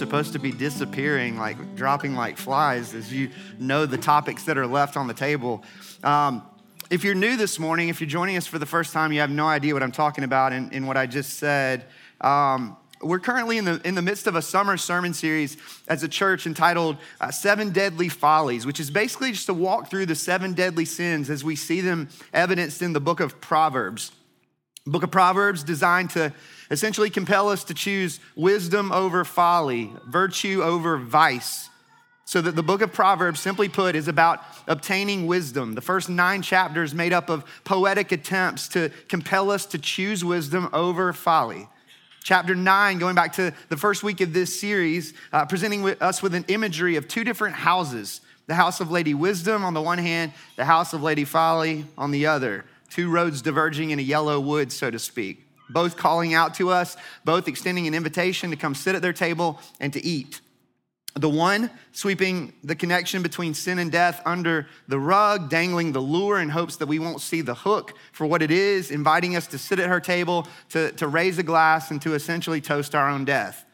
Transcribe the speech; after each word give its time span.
supposed 0.00 0.32
to 0.32 0.38
be 0.38 0.50
disappearing, 0.50 1.36
like 1.36 1.76
dropping 1.76 2.14
like 2.14 2.38
flies, 2.38 2.94
as 2.94 3.12
you 3.12 3.28
know 3.58 3.84
the 3.84 3.98
topics 3.98 4.44
that 4.44 4.56
are 4.56 4.66
left 4.66 4.96
on 4.96 5.06
the 5.06 5.14
table. 5.14 5.62
Um, 6.02 6.42
if 6.88 7.04
you're 7.04 7.14
new 7.14 7.36
this 7.36 7.58
morning, 7.58 7.90
if 7.90 8.00
you're 8.00 8.08
joining 8.08 8.38
us 8.38 8.46
for 8.46 8.58
the 8.58 8.64
first 8.64 8.94
time, 8.94 9.12
you 9.12 9.20
have 9.20 9.28
no 9.28 9.46
idea 9.46 9.74
what 9.74 9.82
I'm 9.82 9.92
talking 9.92 10.24
about 10.24 10.54
in, 10.54 10.72
in 10.72 10.86
what 10.86 10.96
I 10.96 11.04
just 11.06 11.34
said. 11.34 11.84
Um, 12.22 12.78
we're 13.02 13.20
currently 13.20 13.58
in 13.58 13.66
the, 13.66 13.78
in 13.84 13.94
the 13.94 14.00
midst 14.00 14.26
of 14.26 14.36
a 14.36 14.42
summer 14.42 14.78
sermon 14.78 15.12
series 15.12 15.58
as 15.86 16.02
a 16.02 16.08
church 16.08 16.46
entitled 16.46 16.96
uh, 17.20 17.30
Seven 17.30 17.70
Deadly 17.70 18.08
Follies, 18.08 18.64
which 18.64 18.80
is 18.80 18.90
basically 18.90 19.32
just 19.32 19.46
to 19.46 19.54
walk 19.54 19.90
through 19.90 20.06
the 20.06 20.14
seven 20.14 20.54
deadly 20.54 20.86
sins 20.86 21.28
as 21.28 21.44
we 21.44 21.56
see 21.56 21.82
them 21.82 22.08
evidenced 22.32 22.80
in 22.80 22.94
the 22.94 23.00
book 23.00 23.20
of 23.20 23.38
Proverbs. 23.40 24.12
Book 24.86 25.02
of 25.02 25.10
Proverbs 25.10 25.62
designed 25.62 26.10
to 26.10 26.32
essentially 26.70 27.10
compel 27.10 27.48
us 27.48 27.64
to 27.64 27.74
choose 27.74 28.18
wisdom 28.34 28.92
over 28.92 29.24
folly, 29.24 29.92
virtue 30.06 30.62
over 30.62 30.96
vice. 30.96 31.68
So 32.24 32.40
that 32.40 32.54
the 32.54 32.62
book 32.62 32.80
of 32.80 32.92
Proverbs, 32.92 33.40
simply 33.40 33.68
put, 33.68 33.96
is 33.96 34.06
about 34.06 34.40
obtaining 34.68 35.26
wisdom. 35.26 35.74
The 35.74 35.80
first 35.80 36.08
nine 36.08 36.42
chapters 36.42 36.94
made 36.94 37.12
up 37.12 37.28
of 37.28 37.44
poetic 37.64 38.12
attempts 38.12 38.68
to 38.68 38.90
compel 39.08 39.50
us 39.50 39.66
to 39.66 39.78
choose 39.78 40.24
wisdom 40.24 40.68
over 40.72 41.12
folly. 41.12 41.68
Chapter 42.22 42.54
9, 42.54 42.98
going 42.98 43.16
back 43.16 43.32
to 43.34 43.52
the 43.68 43.76
first 43.76 44.04
week 44.04 44.20
of 44.20 44.32
this 44.32 44.60
series, 44.60 45.12
uh, 45.32 45.44
presenting 45.46 45.84
us 46.00 46.22
with 46.22 46.34
an 46.34 46.44
imagery 46.46 46.96
of 46.96 47.08
two 47.08 47.24
different 47.24 47.56
houses 47.56 48.20
the 48.46 48.54
house 48.56 48.80
of 48.80 48.90
Lady 48.90 49.14
Wisdom 49.14 49.64
on 49.64 49.74
the 49.74 49.82
one 49.82 49.98
hand, 49.98 50.32
the 50.56 50.64
house 50.64 50.92
of 50.92 51.04
Lady 51.04 51.24
Folly 51.24 51.84
on 51.96 52.10
the 52.10 52.26
other. 52.26 52.64
Two 52.90 53.10
roads 53.10 53.40
diverging 53.40 53.90
in 53.90 53.98
a 53.98 54.02
yellow 54.02 54.38
wood, 54.40 54.72
so 54.72 54.90
to 54.90 54.98
speak. 54.98 55.46
Both 55.70 55.96
calling 55.96 56.34
out 56.34 56.54
to 56.54 56.70
us, 56.70 56.96
both 57.24 57.48
extending 57.48 57.86
an 57.86 57.94
invitation 57.94 58.50
to 58.50 58.56
come 58.56 58.74
sit 58.74 58.94
at 58.94 59.02
their 59.02 59.12
table 59.12 59.60
and 59.78 59.92
to 59.92 60.04
eat. 60.04 60.40
The 61.14 61.28
one 61.28 61.70
sweeping 61.92 62.52
the 62.62 62.76
connection 62.76 63.22
between 63.22 63.54
sin 63.54 63.78
and 63.80 63.90
death 63.90 64.22
under 64.24 64.68
the 64.86 64.98
rug, 64.98 65.50
dangling 65.50 65.92
the 65.92 66.00
lure 66.00 66.40
in 66.40 66.48
hopes 66.48 66.76
that 66.76 66.86
we 66.86 67.00
won't 67.00 67.20
see 67.20 67.40
the 67.40 67.54
hook 67.54 67.94
for 68.12 68.26
what 68.26 68.42
it 68.42 68.50
is, 68.50 68.90
inviting 68.90 69.34
us 69.34 69.48
to 69.48 69.58
sit 69.58 69.80
at 69.80 69.88
her 69.88 70.00
table, 70.00 70.46
to, 70.68 70.92
to 70.92 71.08
raise 71.08 71.38
a 71.38 71.42
glass, 71.42 71.90
and 71.90 72.00
to 72.02 72.14
essentially 72.14 72.60
toast 72.60 72.94
our 72.94 73.08
own 73.08 73.24
death. 73.24 73.64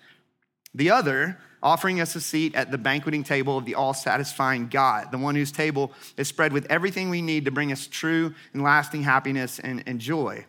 The 0.75 0.91
other 0.91 1.39
offering 1.62 2.01
us 2.01 2.15
a 2.15 2.21
seat 2.21 2.55
at 2.55 2.71
the 2.71 2.79
banqueting 2.79 3.25
table 3.25 3.59
of 3.59 3.65
the 3.65 3.75
all 3.75 3.95
satisfying 3.95 4.69
God, 4.69 5.11
the 5.11 5.19
one 5.19 5.35
whose 5.35 5.53
table 5.53 5.93
is 6.17 6.29
spread 6.29 6.53
with 6.53 6.67
everything 6.71 7.11
we 7.11 7.23
need 7.23 7.45
to 7.45 7.51
bring 7.51 7.73
us 7.73 7.87
true 7.87 8.35
and 8.53 8.62
lasting 8.62 9.03
happiness 9.03 9.59
and, 9.59 9.83
and 9.87 10.01
joy. 10.01 10.45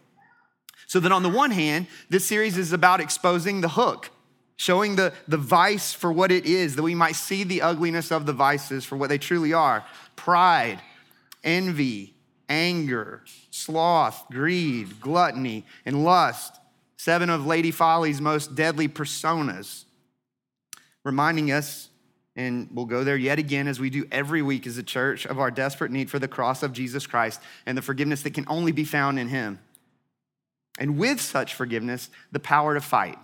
So, 0.87 0.99
that 1.01 1.11
on 1.11 1.23
the 1.23 1.29
one 1.29 1.51
hand, 1.51 1.87
this 2.09 2.25
series 2.25 2.57
is 2.57 2.71
about 2.71 3.01
exposing 3.01 3.61
the 3.61 3.69
hook 3.69 4.09
showing 4.57 4.95
the, 4.95 5.13
the 5.27 5.37
vice 5.37 5.93
for 5.93 6.11
what 6.11 6.31
it 6.31 6.45
is, 6.45 6.75
that 6.75 6.83
we 6.83 6.95
might 6.95 7.15
see 7.15 7.43
the 7.43 7.61
ugliness 7.61 8.11
of 8.11 8.25
the 8.25 8.33
vices 8.33 8.83
for 8.83 8.97
what 8.97 9.09
they 9.09 9.17
truly 9.17 9.53
are 9.53 9.85
pride, 10.15 10.81
envy, 11.43 12.15
anger, 12.49 13.23
sloth, 13.51 14.25
greed, 14.29 14.99
gluttony, 14.99 15.65
and 15.85 16.03
lust. 16.03 16.55
Seven 16.97 17.29
of 17.29 17.45
Lady 17.45 17.69
Folly's 17.69 18.19
most 18.19 18.55
deadly 18.55 18.87
personas, 18.87 19.85
reminding 21.07 21.51
us, 21.51 21.89
and 22.35 22.69
we'll 22.71 22.85
go 22.85 23.03
there 23.03 23.17
yet 23.17 23.39
again 23.39 23.67
as 23.67 23.79
we 23.79 23.89
do 23.89 24.05
every 24.11 24.43
week 24.43 24.67
as 24.67 24.77
a 24.77 24.83
church, 24.83 25.25
of 25.25 25.39
our 25.39 25.49
desperate 25.49 25.91
need 25.91 26.11
for 26.11 26.19
the 26.19 26.27
cross 26.27 26.61
of 26.61 26.73
Jesus 26.73 27.07
Christ 27.07 27.41
and 27.65 27.75
the 27.75 27.81
forgiveness 27.81 28.21
that 28.21 28.35
can 28.35 28.45
only 28.47 28.71
be 28.71 28.83
found 28.83 29.17
in 29.17 29.29
Him. 29.29 29.57
And 30.77 30.99
with 30.99 31.19
such 31.19 31.55
forgiveness, 31.55 32.11
the 32.31 32.39
power 32.39 32.75
to 32.75 32.81
fight 32.81 33.17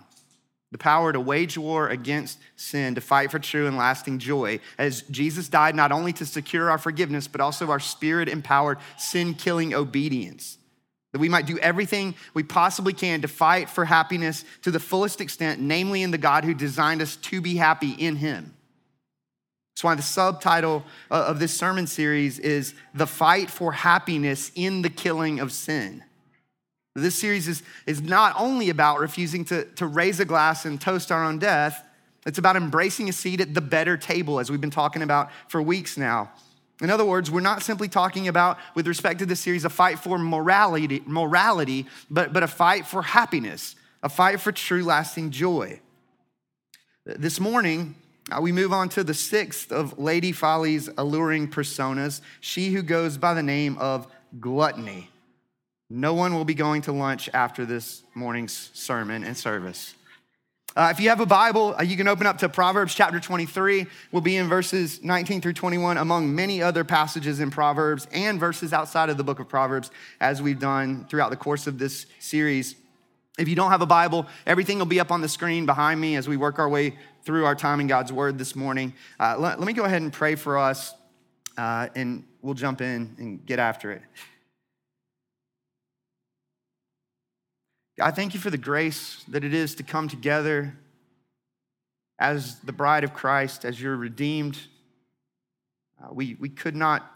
the 0.74 0.78
power 0.78 1.12
to 1.12 1.20
wage 1.20 1.56
war 1.56 1.88
against 1.88 2.36
sin, 2.56 2.96
to 2.96 3.00
fight 3.00 3.30
for 3.30 3.38
true 3.38 3.68
and 3.68 3.76
lasting 3.76 4.18
joy, 4.18 4.58
as 4.76 5.02
Jesus 5.02 5.48
died 5.48 5.76
not 5.76 5.92
only 5.92 6.12
to 6.14 6.26
secure 6.26 6.68
our 6.68 6.78
forgiveness, 6.78 7.28
but 7.28 7.40
also 7.40 7.70
our 7.70 7.78
spirit 7.78 8.28
empowered, 8.28 8.78
sin 8.98 9.34
killing 9.34 9.72
obedience. 9.72 10.58
That 11.14 11.20
we 11.20 11.28
might 11.28 11.46
do 11.46 11.56
everything 11.58 12.16
we 12.34 12.42
possibly 12.42 12.92
can 12.92 13.22
to 13.22 13.28
fight 13.28 13.70
for 13.70 13.84
happiness 13.84 14.44
to 14.62 14.72
the 14.72 14.80
fullest 14.80 15.20
extent, 15.20 15.60
namely 15.60 16.02
in 16.02 16.10
the 16.10 16.18
God 16.18 16.44
who 16.44 16.54
designed 16.54 17.00
us 17.00 17.14
to 17.14 17.40
be 17.40 17.54
happy 17.54 17.92
in 17.92 18.16
Him. 18.16 18.52
That's 19.72 19.84
why 19.84 19.94
the 19.94 20.02
subtitle 20.02 20.84
uh, 21.12 21.26
of 21.28 21.38
this 21.38 21.54
sermon 21.54 21.86
series 21.86 22.40
is 22.40 22.74
The 22.94 23.06
Fight 23.06 23.48
for 23.48 23.70
Happiness 23.70 24.50
in 24.56 24.82
the 24.82 24.90
Killing 24.90 25.38
of 25.38 25.52
Sin. 25.52 26.02
This 26.96 27.14
series 27.14 27.46
is, 27.46 27.62
is 27.86 28.02
not 28.02 28.34
only 28.36 28.68
about 28.68 28.98
refusing 28.98 29.44
to, 29.44 29.66
to 29.76 29.86
raise 29.86 30.18
a 30.18 30.24
glass 30.24 30.64
and 30.64 30.80
toast 30.80 31.12
our 31.12 31.22
own 31.22 31.38
death, 31.38 31.80
it's 32.26 32.38
about 32.38 32.56
embracing 32.56 33.08
a 33.08 33.12
seat 33.12 33.40
at 33.40 33.54
the 33.54 33.60
better 33.60 33.96
table, 33.96 34.40
as 34.40 34.50
we've 34.50 34.60
been 34.60 34.70
talking 34.70 35.02
about 35.02 35.30
for 35.46 35.62
weeks 35.62 35.96
now. 35.96 36.32
In 36.80 36.90
other 36.90 37.04
words, 37.04 37.30
we're 37.30 37.40
not 37.40 37.62
simply 37.62 37.88
talking 37.88 38.26
about, 38.28 38.58
with 38.74 38.88
respect 38.88 39.20
to 39.20 39.26
this 39.26 39.40
series, 39.40 39.64
a 39.64 39.70
fight 39.70 39.98
for 39.98 40.18
morality, 40.18 41.02
morality 41.06 41.86
but, 42.10 42.32
but 42.32 42.42
a 42.42 42.48
fight 42.48 42.86
for 42.86 43.02
happiness, 43.02 43.76
a 44.02 44.08
fight 44.08 44.40
for 44.40 44.50
true 44.50 44.82
lasting 44.82 45.30
joy. 45.30 45.80
This 47.06 47.38
morning, 47.38 47.94
uh, 48.34 48.40
we 48.40 48.50
move 48.50 48.72
on 48.72 48.88
to 48.90 49.04
the 49.04 49.14
sixth 49.14 49.70
of 49.70 49.98
Lady 49.98 50.32
Folly's 50.32 50.88
alluring 50.96 51.48
personas, 51.48 52.22
she 52.40 52.70
who 52.70 52.82
goes 52.82 53.18
by 53.18 53.34
the 53.34 53.42
name 53.42 53.76
of 53.78 54.06
gluttony. 54.40 55.10
No 55.90 56.14
one 56.14 56.34
will 56.34 56.46
be 56.46 56.54
going 56.54 56.82
to 56.82 56.92
lunch 56.92 57.28
after 57.34 57.64
this 57.64 58.02
morning's 58.14 58.70
sermon 58.72 59.22
and 59.22 59.36
service. 59.36 59.94
Uh, 60.76 60.88
if 60.90 60.98
you 60.98 61.08
have 61.08 61.20
a 61.20 61.26
Bible, 61.26 61.72
uh, 61.78 61.84
you 61.84 61.96
can 61.96 62.08
open 62.08 62.26
up 62.26 62.38
to 62.38 62.48
Proverbs 62.48 62.96
chapter 62.96 63.20
23. 63.20 63.86
We'll 64.10 64.22
be 64.22 64.34
in 64.34 64.48
verses 64.48 65.04
19 65.04 65.40
through 65.40 65.52
21, 65.52 65.98
among 65.98 66.34
many 66.34 66.60
other 66.62 66.82
passages 66.82 67.38
in 67.38 67.52
Proverbs 67.52 68.08
and 68.10 68.40
verses 68.40 68.72
outside 68.72 69.08
of 69.08 69.16
the 69.16 69.22
book 69.22 69.38
of 69.38 69.48
Proverbs, 69.48 69.92
as 70.20 70.42
we've 70.42 70.58
done 70.58 71.06
throughout 71.08 71.30
the 71.30 71.36
course 71.36 71.68
of 71.68 71.78
this 71.78 72.06
series. 72.18 72.74
If 73.38 73.46
you 73.46 73.54
don't 73.54 73.70
have 73.70 73.82
a 73.82 73.86
Bible, 73.86 74.26
everything 74.46 74.78
will 74.78 74.86
be 74.86 74.98
up 74.98 75.12
on 75.12 75.20
the 75.20 75.28
screen 75.28 75.64
behind 75.64 76.00
me 76.00 76.16
as 76.16 76.26
we 76.26 76.36
work 76.36 76.58
our 76.58 76.68
way 76.68 76.98
through 77.22 77.44
our 77.44 77.54
time 77.54 77.78
in 77.78 77.86
God's 77.86 78.12
Word 78.12 78.36
this 78.36 78.56
morning. 78.56 78.94
Uh, 79.20 79.36
let, 79.38 79.60
let, 79.60 79.66
me 79.68 79.74
go 79.74 79.84
ahead 79.84 80.02
and 80.02 80.12
pray 80.12 80.34
for 80.34 80.58
us, 80.58 80.92
uh, 81.56 81.86
and 81.94 82.24
we'll 82.42 82.54
jump 82.54 82.80
in 82.80 83.14
and 83.18 83.46
get 83.46 83.60
after 83.60 83.92
it. 83.92 84.02
I 88.04 88.10
thank 88.10 88.34
you 88.34 88.40
for 88.40 88.50
the 88.50 88.58
grace 88.58 89.24
that 89.28 89.44
it 89.44 89.54
is 89.54 89.76
to 89.76 89.82
come 89.82 90.08
together 90.08 90.76
as 92.18 92.58
the 92.58 92.70
bride 92.70 93.02
of 93.02 93.14
Christ, 93.14 93.64
as 93.64 93.80
your 93.80 93.96
redeemed. 93.96 94.58
Uh, 95.98 96.08
we, 96.12 96.36
we 96.38 96.50
could 96.50 96.76
not 96.76 97.10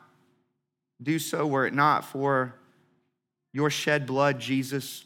do 1.03 1.19
so 1.19 1.47
were 1.47 1.67
it 1.67 1.75
not 1.75 2.07
for 2.07 2.55
your 3.53 3.69
shed 3.69 4.07
blood, 4.07 4.41
Jesus, 4.41 5.05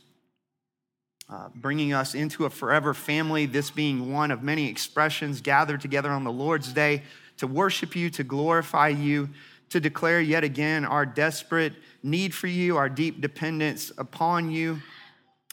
uh, 1.29 1.49
bringing 1.53 1.93
us 1.93 2.15
into 2.15 2.45
a 2.45 2.51
forever 2.51 2.95
family, 2.95 3.47
this 3.47 3.73
being 3.73 4.13
one 4.13 4.31
of 4.31 4.41
many 4.41 4.69
expressions 4.69 5.41
gathered 5.41 5.81
together 5.81 6.11
on 6.11 6.23
the 6.23 6.31
Lord's 6.31 6.73
day 6.73 7.03
to 7.39 7.49
worship 7.49 7.97
you, 7.97 8.09
to 8.11 8.23
glorify 8.23 8.87
you, 8.87 9.31
to 9.71 9.81
declare 9.81 10.21
yet 10.21 10.45
again 10.45 10.85
our 10.85 11.05
desperate 11.05 11.73
need 12.05 12.33
for 12.33 12.47
you, 12.47 12.77
our 12.77 12.89
deep 12.89 13.21
dependence 13.21 13.91
upon 13.99 14.49
you. 14.49 14.81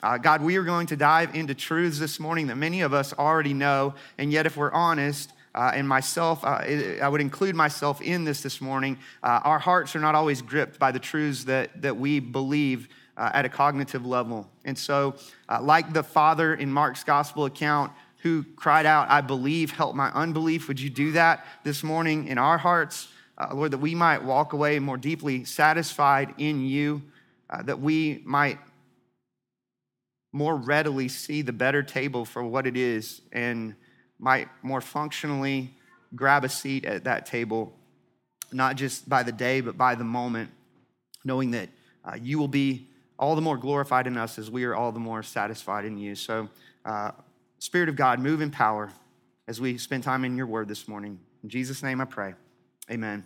Uh, 0.02 0.18
God, 0.18 0.42
we 0.42 0.56
are 0.56 0.64
going 0.64 0.88
to 0.88 0.96
dive 0.96 1.36
into 1.36 1.54
truths 1.54 2.00
this 2.00 2.22
morning 2.22 2.48
that 2.48 2.56
many 2.56 2.82
of 2.82 2.94
us 2.94 3.12
already 3.14 3.54
know, 3.54 3.94
and 4.18 4.32
yet, 4.32 4.46
if 4.46 4.56
we're 4.56 4.72
honest, 4.72 5.34
uh, 5.54 5.72
and 5.74 5.86
myself, 5.86 6.42
uh, 6.46 6.62
I 7.02 7.10
would 7.10 7.20
include 7.20 7.54
myself 7.54 8.02
in 8.02 8.24
this 8.24 8.42
this 8.42 8.62
morning. 8.62 8.98
Uh, 9.22 9.42
our 9.44 9.60
hearts 9.60 9.98
are 9.98 10.00
not 10.00 10.16
always 10.16 10.42
gripped 10.42 10.80
by 10.80 10.94
the 10.94 11.00
truths 11.00 11.44
that, 11.46 11.82
that 11.82 11.98
we 11.98 12.22
believe 12.22 12.88
uh, 13.18 13.32
at 13.34 13.44
a 13.44 13.50
cognitive 13.50 14.06
level. 14.06 14.50
And 14.64 14.78
so, 14.78 15.16
uh, 15.50 15.62
like 15.62 15.92
the 15.92 16.04
father 16.04 16.54
in 16.54 16.72
Mark's 16.72 17.04
gospel 17.04 17.44
account 17.44 17.92
who 18.20 18.46
cried 18.56 18.86
out, 18.86 19.10
I 19.10 19.20
believe, 19.20 19.72
help 19.72 19.96
my 19.96 20.12
unbelief, 20.12 20.70
would 20.70 20.80
you 20.80 20.90
do 20.90 21.12
that 21.14 21.46
this 21.64 21.84
morning 21.84 22.28
in 22.28 22.38
our 22.38 22.58
hearts? 22.58 23.10
Lord, 23.54 23.72
that 23.72 23.78
we 23.78 23.96
might 23.96 24.24
walk 24.24 24.52
away 24.52 24.80
more 24.80 24.98
deeply 24.98 25.46
satisfied 25.46 26.34
in 26.38 26.62
you, 26.62 27.02
that 27.64 27.80
we 27.80 28.22
might 28.26 28.60
more 30.32 30.56
readily 30.56 31.08
see 31.08 31.42
the 31.42 31.54
better 31.54 31.82
table 31.82 32.26
for 32.26 32.44
what 32.44 32.68
it 32.68 32.78
is 32.78 33.22
and 33.32 33.76
might 34.20 34.48
more 34.62 34.82
functionally 34.82 35.74
grab 36.16 36.44
a 36.44 36.50
seat 36.50 36.86
at 36.86 37.06
that 37.06 37.26
table, 37.26 37.74
not 38.52 38.76
just 38.76 39.08
by 39.08 39.24
the 39.24 39.32
day, 39.32 39.62
but 39.62 39.78
by 39.78 39.96
the 39.96 40.04
moment, 40.04 40.50
knowing 41.24 41.52
that 41.52 41.70
uh, 42.06 42.16
you 42.22 42.38
will 42.38 42.48
be 42.48 42.88
all 43.18 43.36
the 43.36 43.42
more 43.42 43.58
glorified 43.58 44.08
in 44.08 44.18
us 44.18 44.40
as 44.40 44.50
we 44.50 44.64
are 44.64 44.76
all 44.76 44.92
the 44.92 45.00
more 45.00 45.22
satisfied 45.24 45.86
in 45.86 45.98
you. 45.98 46.16
So, 46.16 46.50
uh, 46.86 47.12
Spirit 47.60 47.90
of 47.90 47.96
God, 47.96 48.20
move 48.20 48.42
in 48.42 48.52
power 48.52 48.90
as 49.48 49.60
we 49.60 49.78
spend 49.78 50.04
time 50.04 50.24
in 50.24 50.38
your 50.38 50.46
word 50.46 50.68
this 50.68 50.88
morning. 50.88 51.20
In 51.44 51.50
Jesus' 51.50 51.84
name 51.84 52.00
I 52.00 52.06
pray. 52.06 52.36
Amen. 52.90 53.26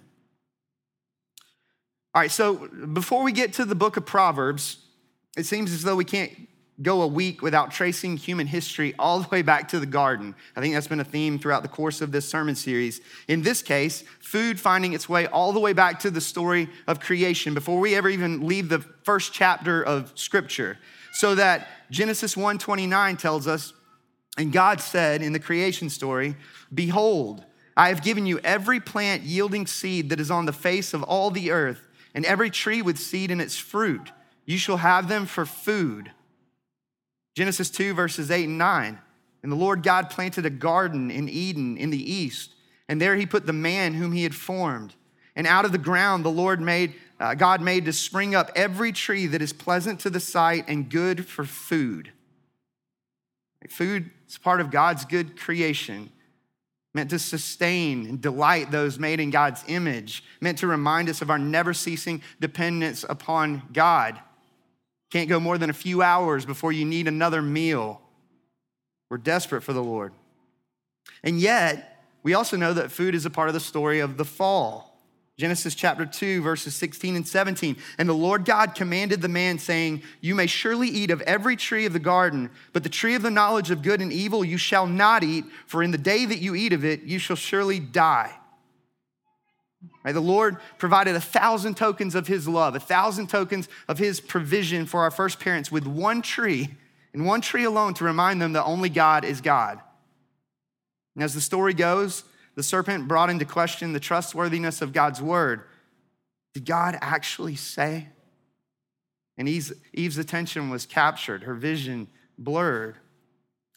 All 2.16 2.22
right, 2.22 2.32
so 2.32 2.68
before 2.94 3.24
we 3.24 3.32
get 3.32 3.54
to 3.54 3.66
the 3.66 3.76
book 3.76 3.98
of 3.98 4.06
Proverbs, 4.06 4.78
it 5.36 5.46
seems 5.46 5.72
as 5.72 5.84
though 5.84 5.96
we 5.96 6.06
can't 6.06 6.32
go 6.82 7.02
a 7.02 7.08
week 7.08 7.42
without 7.42 7.72
tracing 7.72 8.18
human 8.18 8.48
history 8.48 8.96
all 8.98 9.20
the 9.20 9.28
way 9.30 9.42
back 9.42 9.68
to 9.70 9.80
the 9.80 9.86
garden. 9.86 10.34
I 10.56 10.62
think 10.62 10.74
that's 10.74 10.88
been 10.88 11.00
a 11.00 11.06
theme 11.06 11.38
throughout 11.38 11.62
the 11.62 11.70
course 11.70 12.02
of 12.02 12.12
this 12.12 12.28
sermon 12.28 12.56
series. 12.56 13.00
In 13.28 13.44
this 13.44 13.62
case, 13.62 14.04
food 14.20 14.60
finding 14.60 14.94
its 14.94 15.08
way 15.08 15.28
all 15.28 15.54
the 15.54 15.60
way 15.60 15.74
back 15.74 16.00
to 16.00 16.10
the 16.10 16.22
story 16.22 16.68
of 16.88 17.00
creation 17.00 17.54
before 17.54 17.80
we 17.80 17.96
ever 17.96 18.10
even 18.10 18.48
leave 18.48 18.70
the 18.70 18.80
first 19.04 19.34
chapter 19.34 19.84
of 19.84 20.12
scripture. 20.16 20.80
So 21.14 21.36
that 21.36 21.68
Genesis 21.92 22.36
1:29 22.36 23.18
tells 23.18 23.48
us, 23.48 23.74
and 24.36 24.52
God 24.52 24.82
said 24.82 25.22
in 25.22 25.34
the 25.34 25.40
creation 25.40 25.92
story, 25.92 26.36
behold, 26.74 27.44
I 27.78 27.90
have 27.90 28.02
given 28.02 28.26
you 28.26 28.40
every 28.40 28.80
plant 28.80 29.22
yielding 29.22 29.68
seed 29.68 30.10
that 30.10 30.20
is 30.20 30.32
on 30.32 30.46
the 30.46 30.54
face 30.54 30.94
of 30.94 31.04
all 31.04 31.30
the 31.30 31.52
earth, 31.52 31.88
and 32.16 32.26
every 32.26 32.50
tree 32.50 32.82
with 32.82 32.98
seed 32.98 33.30
in 33.30 33.40
its 33.40 33.58
fruit. 33.58 34.12
You 34.46 34.58
shall 34.58 34.78
have 34.78 35.08
them 35.08 35.26
for 35.26 35.46
food. 35.46 36.12
Genesis 37.36 37.70
2, 37.70 37.94
verses 37.94 38.30
8 38.30 38.46
and 38.46 38.58
9. 38.58 39.00
And 39.42 39.52
the 39.52 39.58
Lord 39.58 39.84
God 39.84 40.10
planted 40.10 40.46
a 40.46 40.50
garden 40.50 41.12
in 41.12 41.28
Eden 41.28 41.78
in 41.78 41.90
the 41.90 42.12
east, 42.12 42.52
and 42.88 43.02
there 43.02 43.16
he 43.16 43.26
put 43.26 43.46
the 43.46 43.54
man 43.54 43.94
whom 43.94 44.12
he 44.12 44.24
had 44.24 44.36
formed. 44.36 44.96
And 45.36 45.48
out 45.48 45.66
of 45.66 45.72
the 45.72 45.78
ground 45.78 46.24
the 46.24 46.30
Lord 46.30 46.62
made, 46.62 46.94
uh, 47.20 47.34
God 47.34 47.62
made 47.62 47.86
to 47.86 47.94
spring 47.94 48.36
up 48.36 48.52
every 48.56 48.92
tree 48.92 49.28
that 49.28 49.42
is 49.42 49.52
pleasant 49.52 50.00
to 50.02 50.10
the 50.10 50.20
sight 50.20 50.66
and 50.68 50.90
good 50.90 51.26
for 51.26 51.44
food. 51.44 52.12
Food 53.70 54.12
is 54.28 54.38
part 54.38 54.62
of 54.62 54.72
God's 54.72 55.06
good 55.06 55.40
creation, 55.40 56.12
meant 56.94 57.10
to 57.10 57.20
sustain 57.20 58.06
and 58.06 58.22
delight 58.22 58.72
those 58.72 59.00
made 59.00 59.20
in 59.20 59.30
God's 59.30 59.64
image, 59.68 60.24
meant 60.42 60.60
to 60.60 60.68
remind 60.68 61.10
us 61.10 61.22
of 61.22 61.30
our 61.30 61.40
never 61.40 61.74
ceasing 61.74 62.22
dependence 62.40 63.06
upon 63.08 63.64
God. 63.72 64.20
Can't 65.14 65.30
go 65.30 65.40
more 65.40 65.60
than 65.60 65.70
a 65.70 65.74
few 65.74 66.02
hours 66.02 66.44
before 66.44 66.72
you 66.72 66.86
need 66.86 67.08
another 67.08 67.40
meal. 67.40 68.02
We're 69.12 69.20
desperate 69.20 69.62
for 69.62 69.72
the 69.72 69.84
Lord. 69.84 70.12
And 71.24 71.40
yet, 71.40 72.04
we 72.24 72.34
also 72.34 72.58
know 72.58 72.74
that 72.74 72.92
food 72.92 73.14
is 73.14 73.24
a 73.24 73.30
part 73.30 73.48
of 73.48 73.54
the 73.54 73.60
story 73.60 74.00
of 74.00 74.18
the 74.18 74.26
fall. 74.26 75.00
Genesis 75.38 75.76
chapter 75.76 76.08
2, 76.08 76.42
verses 76.42 76.74
16 76.74 77.16
and 77.16 77.28
17. 77.28 77.78
And 78.00 78.10
the 78.10 78.14
Lord 78.14 78.44
God 78.44 78.74
commanded 78.74 79.22
the 79.22 79.28
man, 79.28 79.60
saying, 79.60 80.02
You 80.20 80.34
may 80.34 80.48
surely 80.48 80.88
eat 80.88 81.12
of 81.12 81.22
every 81.22 81.58
tree 81.58 81.86
of 81.86 81.94
the 81.94 82.00
garden, 82.00 82.50
but 82.72 82.82
the 82.82 82.90
tree 82.90 83.14
of 83.14 83.22
the 83.22 83.30
knowledge 83.30 83.70
of 83.70 83.84
good 83.84 84.02
and 84.02 84.12
evil 84.12 84.44
you 84.44 84.58
shall 84.58 84.88
not 84.88 85.24
eat, 85.24 85.46
for 85.68 85.84
in 85.84 85.92
the 85.92 85.98
day 86.00 86.26
that 86.26 86.40
you 86.40 86.56
eat 86.56 86.74
of 86.74 86.84
it, 86.84 87.04
you 87.04 87.20
shall 87.20 87.36
surely 87.36 87.80
die. 87.80 88.34
Right? 90.04 90.12
The 90.12 90.22
Lord 90.22 90.58
provided 90.78 91.16
a 91.16 91.22
thousand 91.22 91.78
tokens 91.78 92.16
of 92.16 92.28
His 92.28 92.48
love, 92.48 92.76
a 92.76 92.80
thousand 92.80 93.28
tokens 93.30 93.70
of 93.88 94.00
His 94.00 94.20
provision 94.20 94.86
for 94.86 95.02
our 95.02 95.12
first 95.12 95.40
parents 95.40 95.72
with 95.72 95.86
one 95.88 96.22
tree, 96.22 96.70
and 97.14 97.26
one 97.26 97.42
tree 97.42 97.64
alone 97.64 97.94
to 97.96 98.04
remind 98.04 98.42
them 98.42 98.54
that 98.54 98.66
only 98.66 98.90
God 98.90 99.24
is 99.24 99.40
God. 99.40 99.80
And 101.16 101.24
as 101.24 101.34
the 101.34 101.42
story 101.42 101.74
goes, 101.74 102.24
the 102.56 102.64
serpent 102.64 103.08
brought 103.08 103.30
into 103.30 103.46
question 103.46 103.94
the 103.94 104.00
trustworthiness 104.00 104.82
of 104.82 104.94
God's 104.94 105.22
word. 105.22 105.64
Did 106.54 106.66
God 106.66 106.98
actually 107.02 107.56
say? 107.56 108.10
And 109.38 109.50
Eve's, 109.50 109.74
Eve's 109.94 110.18
attention 110.18 110.70
was 110.70 110.86
captured, 110.86 111.44
her 111.44 111.56
vision 111.56 112.08
blurred. 112.38 112.98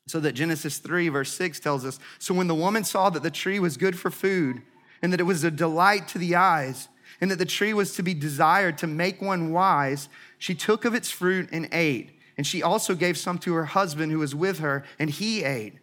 So 0.08 0.20
that 0.20 0.32
Genesis 0.32 0.78
3, 0.78 1.08
verse 1.08 1.32
6 1.32 1.58
tells 1.60 1.84
us 1.84 1.98
So 2.18 2.34
when 2.34 2.46
the 2.46 2.54
woman 2.54 2.84
saw 2.84 3.10
that 3.10 3.22
the 3.22 3.30
tree 3.30 3.58
was 3.58 3.76
good 3.76 3.98
for 3.98 4.10
food, 4.10 4.62
and 5.02 5.12
that 5.12 5.20
it 5.20 5.24
was 5.24 5.44
a 5.44 5.50
delight 5.50 6.08
to 6.08 6.18
the 6.18 6.34
eyes, 6.34 6.88
and 7.20 7.30
that 7.30 7.38
the 7.38 7.44
tree 7.44 7.72
was 7.72 7.94
to 7.94 8.02
be 8.02 8.14
desired 8.14 8.78
to 8.78 8.86
make 8.86 9.20
one 9.20 9.52
wise, 9.52 10.08
she 10.38 10.54
took 10.54 10.84
of 10.84 10.94
its 10.94 11.10
fruit 11.10 11.48
and 11.52 11.68
ate. 11.72 12.10
And 12.36 12.46
she 12.46 12.62
also 12.62 12.94
gave 12.94 13.16
some 13.16 13.38
to 13.38 13.54
her 13.54 13.64
husband 13.64 14.12
who 14.12 14.18
was 14.18 14.34
with 14.34 14.58
her, 14.58 14.84
and 14.98 15.08
he 15.08 15.42
ate. 15.42 15.74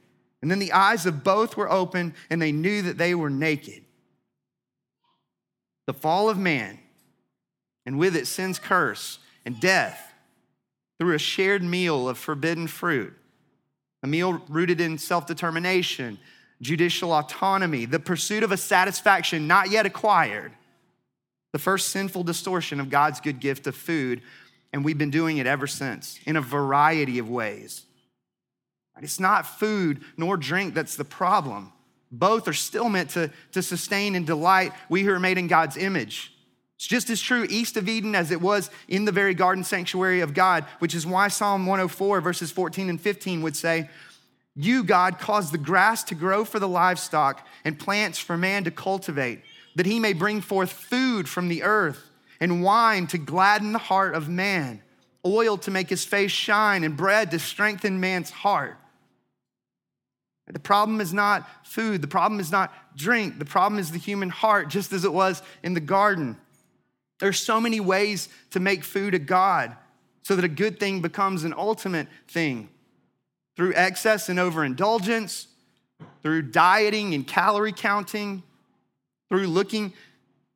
And 0.41 0.51
then 0.51 0.59
the 0.59 0.73
eyes 0.73 1.05
of 1.05 1.23
both 1.23 1.57
were 1.57 1.71
open, 1.71 2.13
and 2.29 2.41
they 2.41 2.51
knew 2.51 2.81
that 2.83 2.97
they 2.97 3.15
were 3.15 3.29
naked. 3.29 3.83
The 5.87 5.93
fall 5.93 6.29
of 6.29 6.37
man, 6.37 6.79
and 7.85 7.97
with 7.97 8.15
it 8.15 8.27
sin's 8.27 8.59
curse 8.59 9.19
and 9.45 9.59
death, 9.59 10.13
through 10.99 11.15
a 11.15 11.19
shared 11.19 11.63
meal 11.63 12.07
of 12.07 12.17
forbidden 12.17 12.67
fruit, 12.67 13.13
a 14.03 14.07
meal 14.07 14.41
rooted 14.47 14.79
in 14.79 14.97
self 14.97 15.25
determination, 15.25 16.19
judicial 16.61 17.11
autonomy, 17.11 17.85
the 17.85 17.99
pursuit 17.99 18.43
of 18.43 18.51
a 18.51 18.57
satisfaction 18.57 19.47
not 19.47 19.69
yet 19.69 19.85
acquired, 19.85 20.51
the 21.51 21.59
first 21.59 21.89
sinful 21.89 22.23
distortion 22.23 22.79
of 22.79 22.89
God's 22.89 23.19
good 23.21 23.39
gift 23.39 23.67
of 23.67 23.75
food. 23.75 24.21
And 24.71 24.83
we've 24.83 24.97
been 24.97 25.11
doing 25.11 25.37
it 25.37 25.45
ever 25.45 25.67
since 25.67 26.19
in 26.25 26.35
a 26.35 26.41
variety 26.41 27.19
of 27.19 27.29
ways. 27.29 27.83
It's 29.01 29.19
not 29.19 29.45
food 29.45 30.01
nor 30.17 30.37
drink 30.37 30.73
that's 30.73 30.95
the 30.95 31.05
problem. 31.05 31.73
Both 32.11 32.47
are 32.47 32.53
still 32.53 32.89
meant 32.89 33.11
to, 33.11 33.31
to 33.53 33.63
sustain 33.63 34.15
and 34.15 34.25
delight 34.25 34.71
we 34.87 35.03
who 35.03 35.11
are 35.11 35.19
made 35.19 35.37
in 35.37 35.47
God's 35.47 35.77
image. 35.77 36.33
It's 36.75 36.87
just 36.87 37.09
as 37.09 37.21
true 37.21 37.45
east 37.49 37.77
of 37.77 37.89
Eden 37.89 38.13
as 38.13 38.29
it 38.29 38.41
was 38.41 38.69
in 38.87 39.05
the 39.05 39.11
very 39.11 39.33
garden 39.33 39.63
sanctuary 39.63 40.21
of 40.21 40.33
God, 40.33 40.65
which 40.79 40.93
is 40.93 41.07
why 41.07 41.27
Psalm 41.27 41.65
104, 41.65 42.21
verses 42.21 42.51
14 42.51 42.89
and 42.89 43.01
15 43.01 43.41
would 43.41 43.55
say, 43.55 43.89
you, 44.55 44.83
God, 44.83 45.19
cause 45.19 45.51
the 45.51 45.57
grass 45.57 46.03
to 46.05 46.15
grow 46.15 46.45
for 46.45 46.59
the 46.59 46.67
livestock 46.67 47.45
and 47.65 47.79
plants 47.79 48.19
for 48.19 48.37
man 48.37 48.63
to 48.65 48.71
cultivate, 48.71 49.41
that 49.75 49.85
he 49.85 49.99
may 49.99 50.13
bring 50.13 50.41
forth 50.41 50.71
food 50.71 51.27
from 51.27 51.47
the 51.47 51.63
earth 51.63 52.09
and 52.39 52.63
wine 52.63 53.07
to 53.07 53.17
gladden 53.17 53.71
the 53.71 53.79
heart 53.79 54.13
of 54.13 54.29
man, 54.29 54.81
oil 55.25 55.57
to 55.57 55.71
make 55.71 55.89
his 55.89 56.05
face 56.05 56.31
shine, 56.31 56.83
and 56.83 56.95
bread 56.95 57.31
to 57.31 57.39
strengthen 57.39 57.99
man's 57.99 58.29
heart. 58.29 58.77
The 60.45 60.59
problem 60.59 61.01
is 61.01 61.13
not 61.13 61.49
food, 61.65 62.01
the 62.01 62.07
problem 62.07 62.39
is 62.39 62.51
not 62.51 62.71
drink, 62.95 63.39
the 63.39 63.45
problem 63.45 63.79
is 63.79 63.91
the 63.91 63.97
human 63.97 64.29
heart, 64.29 64.67
just 64.67 64.93
as 64.93 65.03
it 65.03 65.13
was 65.13 65.41
in 65.63 65.73
the 65.73 65.79
garden. 65.79 66.37
There's 67.19 67.39
so 67.39 67.59
many 67.59 67.79
ways 67.79 68.29
to 68.51 68.59
make 68.59 68.83
food 68.83 69.15
a 69.15 69.19
God 69.19 69.75
so 70.21 70.35
that 70.35 70.45
a 70.45 70.49
good 70.49 70.79
thing 70.79 71.01
becomes 71.01 71.43
an 71.43 71.53
ultimate 71.57 72.07
thing 72.27 72.69
through 73.55 73.73
excess 73.75 74.29
and 74.29 74.39
overindulgence, 74.39 75.47
through 76.21 76.43
dieting 76.43 77.13
and 77.13 77.27
calorie 77.27 77.73
counting, 77.73 78.43
through 79.29 79.47
looking 79.47 79.93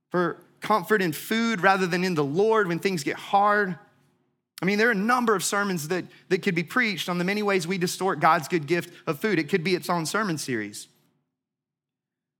for 0.09 0.37
comfort 0.61 1.01
in 1.01 1.11
food 1.11 1.61
rather 1.61 1.87
than 1.87 2.03
in 2.03 2.15
the 2.15 2.23
Lord 2.23 2.67
when 2.67 2.79
things 2.79 3.03
get 3.03 3.15
hard. 3.15 3.77
I 4.61 4.65
mean, 4.65 4.77
there 4.77 4.87
are 4.87 4.91
a 4.91 4.95
number 4.95 5.35
of 5.35 5.43
sermons 5.43 5.89
that, 5.89 6.05
that 6.29 6.41
could 6.41 6.55
be 6.55 6.63
preached 6.63 7.09
on 7.09 7.19
the 7.19 7.23
many 7.23 7.43
ways 7.43 7.67
we 7.67 7.77
distort 7.77 8.19
God's 8.19 8.47
good 8.47 8.65
gift 8.65 8.91
of 9.05 9.19
food. 9.19 9.37
It 9.37 9.49
could 9.49 9.63
be 9.63 9.75
its 9.75 9.89
own 9.89 10.05
sermon 10.05 10.37
series. 10.37 10.87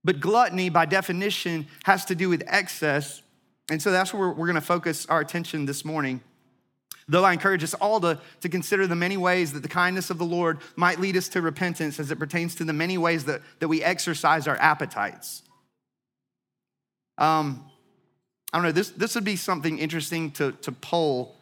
But 0.04 0.20
gluttony, 0.20 0.70
by 0.70 0.86
definition, 0.86 1.68
has 1.84 2.06
to 2.06 2.16
do 2.16 2.30
with 2.30 2.44
excess. 2.48 3.22
And 3.70 3.82
so 3.82 3.92
that's 3.92 4.14
where 4.14 4.30
we're, 4.30 4.34
we're 4.34 4.48
going 4.48 4.56
to 4.56 4.62
focus 4.62 5.06
our 5.08 5.20
attention 5.20 5.66
this 5.66 5.86
morning. 5.86 6.22
Though 7.10 7.24
I 7.24 7.32
encourage 7.34 7.64
us 7.64 7.74
all 7.74 8.02
to, 8.02 8.20
to 8.42 8.50
consider 8.50 8.86
the 8.86 8.96
many 8.96 9.16
ways 9.16 9.54
that 9.54 9.62
the 9.62 9.70
kindness 9.70 10.10
of 10.10 10.18
the 10.18 10.26
Lord 10.26 10.60
might 10.76 11.00
lead 11.00 11.16
us 11.16 11.30
to 11.30 11.42
repentance 11.42 12.00
as 12.00 12.12
it 12.12 12.20
pertains 12.20 12.56
to 12.56 12.66
the 12.66 12.74
many 12.74 12.98
ways 12.98 13.26
that, 13.26 13.42
that 13.60 13.68
we 13.70 13.82
exercise 13.82 14.46
our 14.46 14.58
appetites. 14.58 15.42
Um, 17.18 17.66
I 18.52 18.58
don't 18.58 18.66
know, 18.66 18.72
this, 18.72 18.90
this 18.90 19.16
would 19.16 19.24
be 19.24 19.38
something 19.38 19.80
interesting 19.80 20.32
to, 20.32 20.52
to 20.52 20.72
poll. 20.72 21.38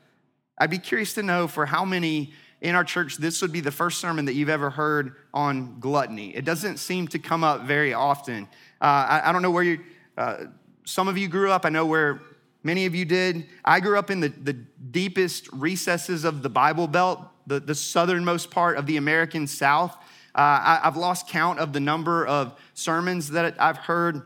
I'd 0.58 0.70
be 0.70 0.78
curious 0.78 1.14
to 1.16 1.24
know 1.24 1.48
for 1.48 1.66
how 1.66 1.84
many 1.84 2.34
in 2.62 2.76
our 2.76 2.84
church 2.84 3.18
this 3.18 3.42
would 3.42 3.52
be 3.52 3.60
the 3.60 3.72
first 3.72 4.00
sermon 4.00 4.26
that 4.26 4.34
you've 4.34 4.50
ever 4.50 4.70
heard 4.70 5.16
on 5.34 5.80
gluttony. 5.80 6.36
It 6.36 6.46
doesn't 6.46 6.78
seem 6.78 7.08
to 7.10 7.20
come 7.20 7.44
up 7.44 7.64
very 7.64 7.94
often. 7.94 8.48
Uh, 8.82 8.86
I, 8.86 9.30
I, 9.30 9.32
don't 9.32 9.42
know 9.42 9.52
where 9.52 9.64
you, 9.64 9.80
uh, 10.18 10.46
some 10.84 11.08
of 11.08 11.18
you 11.18 11.28
grew 11.28 11.52
up. 11.52 11.66
I 11.66 11.70
know 11.70 11.86
where 11.86 12.22
Many 12.66 12.88
of 12.88 12.96
you 12.96 13.06
did. 13.06 13.46
I 13.64 13.80
grew 13.80 14.00
up 14.00 14.10
in 14.10 14.22
the, 14.22 14.30
the 14.30 14.54
deepest 14.54 15.48
recesses 15.54 16.24
of 16.24 16.42
the 16.42 16.50
Bible 16.50 16.88
Belt, 16.88 17.22
the, 17.46 17.60
the 17.60 17.76
southernmost 17.76 18.50
part 18.50 18.78
of 18.78 18.88
the 18.88 18.98
American 18.98 19.46
South. 19.46 19.96
Uh, 20.34 20.40
I, 20.40 20.80
have 20.82 20.98
lost 20.98 21.28
count 21.28 21.60
of 21.60 21.74
the 21.74 21.80
number 21.80 22.26
of 22.26 22.60
sermons 22.74 23.30
that 23.30 23.62
I've 23.62 23.78
heard 23.78 24.24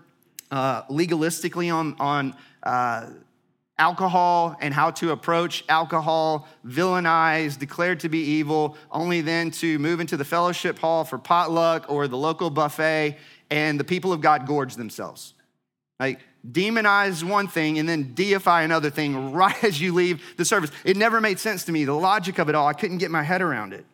uh, 0.51 0.83
legalistically 0.83 1.71
on, 1.71 1.97
on 1.99 2.33
uh, 2.63 3.09
alcohol 3.77 4.55
and 4.61 4.73
how 4.73 4.91
to 4.91 5.11
approach 5.11 5.65
alcohol, 5.67 6.47
villainized, 6.65 7.59
declared 7.59 7.99
to 7.99 8.07
be 8.07 8.19
evil, 8.19 8.77
only 8.89 9.19
then 9.19 9.51
to 9.51 9.77
move 9.79 9.99
into 9.99 10.15
the 10.15 10.23
fellowship 10.23 10.79
hall 10.79 11.03
for 11.03 11.17
potluck 11.17 11.87
or 11.89 12.07
the 12.07 12.17
local 12.17 12.49
buffet, 12.49 13.17
and 13.51 13.77
the 13.77 13.83
people 13.83 14.13
of 14.13 14.21
God 14.21 14.47
gorge 14.47 14.75
themselves. 14.75 15.33
Like, 15.99 16.21
demonize 16.47 17.23
one 17.23 17.47
thing 17.47 17.79
and 17.79 17.87
then 17.87 18.13
deify 18.13 18.61
another 18.61 18.89
thing 18.89 19.31
right 19.31 19.63
as 19.63 19.79
you 19.79 19.93
leave 19.93 20.21
the 20.37 20.45
service. 20.45 20.71
It 20.83 20.97
never 20.97 21.21
made 21.21 21.39
sense 21.39 21.65
to 21.65 21.71
me. 21.71 21.85
The 21.85 21.93
logic 21.93 22.39
of 22.39 22.49
it 22.49 22.55
all, 22.55 22.67
I 22.67 22.73
couldn't 22.73 22.97
get 22.97 23.11
my 23.11 23.23
head 23.23 23.41
around 23.41 23.73
it. 23.73 23.85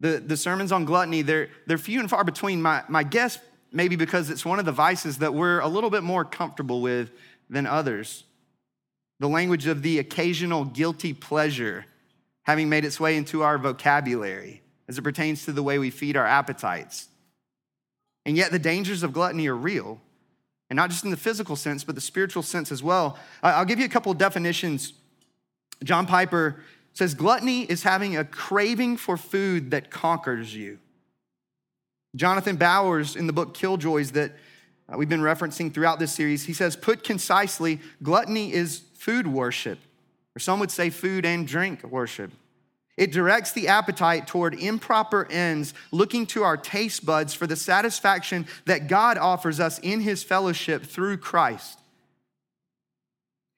The, 0.00 0.18
the 0.18 0.36
sermons 0.36 0.72
on 0.72 0.84
gluttony, 0.84 1.22
they're, 1.22 1.48
they're 1.66 1.78
few 1.78 2.00
and 2.00 2.10
far 2.10 2.24
between. 2.24 2.60
My, 2.60 2.82
my 2.88 3.04
guess, 3.04 3.38
maybe 3.70 3.94
because 3.94 4.30
it's 4.30 4.44
one 4.44 4.58
of 4.58 4.64
the 4.64 4.72
vices 4.72 5.18
that 5.18 5.32
we're 5.32 5.60
a 5.60 5.68
little 5.68 5.90
bit 5.90 6.02
more 6.02 6.24
comfortable 6.24 6.80
with 6.80 7.10
than 7.48 7.66
others. 7.66 8.24
The 9.20 9.28
language 9.28 9.68
of 9.68 9.82
the 9.82 10.00
occasional 10.00 10.64
guilty 10.64 11.12
pleasure 11.12 11.86
having 12.42 12.68
made 12.68 12.84
its 12.84 12.98
way 12.98 13.16
into 13.16 13.42
our 13.42 13.58
vocabulary 13.58 14.62
as 14.88 14.98
it 14.98 15.02
pertains 15.02 15.44
to 15.44 15.52
the 15.52 15.62
way 15.62 15.78
we 15.78 15.90
feed 15.90 16.16
our 16.16 16.26
appetites. 16.26 17.08
And 18.24 18.36
yet, 18.36 18.50
the 18.50 18.58
dangers 18.58 19.02
of 19.02 19.12
gluttony 19.12 19.46
are 19.48 19.56
real, 19.56 20.00
and 20.72 20.78
not 20.78 20.88
just 20.88 21.04
in 21.04 21.10
the 21.10 21.18
physical 21.18 21.54
sense, 21.54 21.84
but 21.84 21.94
the 21.94 22.00
spiritual 22.00 22.42
sense 22.42 22.72
as 22.72 22.82
well. 22.82 23.18
I'll 23.42 23.66
give 23.66 23.78
you 23.78 23.84
a 23.84 23.90
couple 23.90 24.14
definitions. 24.14 24.94
John 25.84 26.06
Piper 26.06 26.62
says 26.94 27.12
gluttony 27.12 27.64
is 27.64 27.82
having 27.82 28.16
a 28.16 28.24
craving 28.24 28.96
for 28.96 29.18
food 29.18 29.72
that 29.72 29.90
conquers 29.90 30.54
you. 30.54 30.78
Jonathan 32.16 32.56
Bowers, 32.56 33.16
in 33.16 33.26
the 33.26 33.34
book 33.34 33.52
Killjoys, 33.52 34.12
that 34.12 34.32
uh, 34.90 34.96
we've 34.96 35.10
been 35.10 35.20
referencing 35.20 35.74
throughout 35.74 35.98
this 35.98 36.14
series, 36.14 36.44
he 36.44 36.54
says, 36.54 36.74
put 36.74 37.04
concisely, 37.04 37.78
gluttony 38.02 38.50
is 38.50 38.80
food 38.94 39.26
worship, 39.26 39.78
or 40.34 40.38
some 40.38 40.58
would 40.58 40.70
say 40.70 40.88
food 40.88 41.26
and 41.26 41.46
drink 41.46 41.84
worship. 41.84 42.30
It 42.96 43.10
directs 43.10 43.52
the 43.52 43.68
appetite 43.68 44.26
toward 44.26 44.54
improper 44.54 45.26
ends, 45.30 45.72
looking 45.90 46.26
to 46.26 46.42
our 46.42 46.56
taste 46.56 47.06
buds 47.06 47.32
for 47.32 47.46
the 47.46 47.56
satisfaction 47.56 48.46
that 48.66 48.86
God 48.86 49.16
offers 49.16 49.60
us 49.60 49.78
in 49.78 50.00
his 50.00 50.22
fellowship 50.22 50.84
through 50.84 51.16
Christ. 51.18 51.78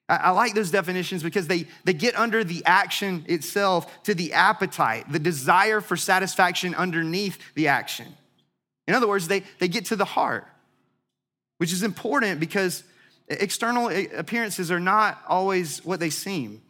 I 0.07 0.29
like 0.31 0.53
those 0.53 0.69
definitions 0.69 1.23
because 1.23 1.47
they, 1.47 1.65
they 1.83 1.93
get 1.93 2.15
under 2.15 2.43
the 2.43 2.61
action 2.65 3.25
itself 3.27 4.03
to 4.03 4.13
the 4.13 4.33
appetite, 4.33 5.11
the 5.11 5.17
desire 5.17 5.81
for 5.81 5.97
satisfaction 5.97 6.75
underneath 6.75 7.39
the 7.55 7.69
action. 7.69 8.07
In 8.87 8.93
other 8.93 9.07
words, 9.07 9.27
they, 9.27 9.41
they 9.57 9.67
get 9.67 9.85
to 9.85 9.95
the 9.95 10.05
heart, 10.05 10.47
which 11.57 11.73
is 11.73 11.81
important 11.81 12.39
because 12.39 12.83
external 13.27 13.89
appearances 14.15 14.69
are 14.69 14.79
not 14.79 15.23
always 15.27 15.83
what 15.83 15.99
they 15.99 16.11
seem. 16.11 16.61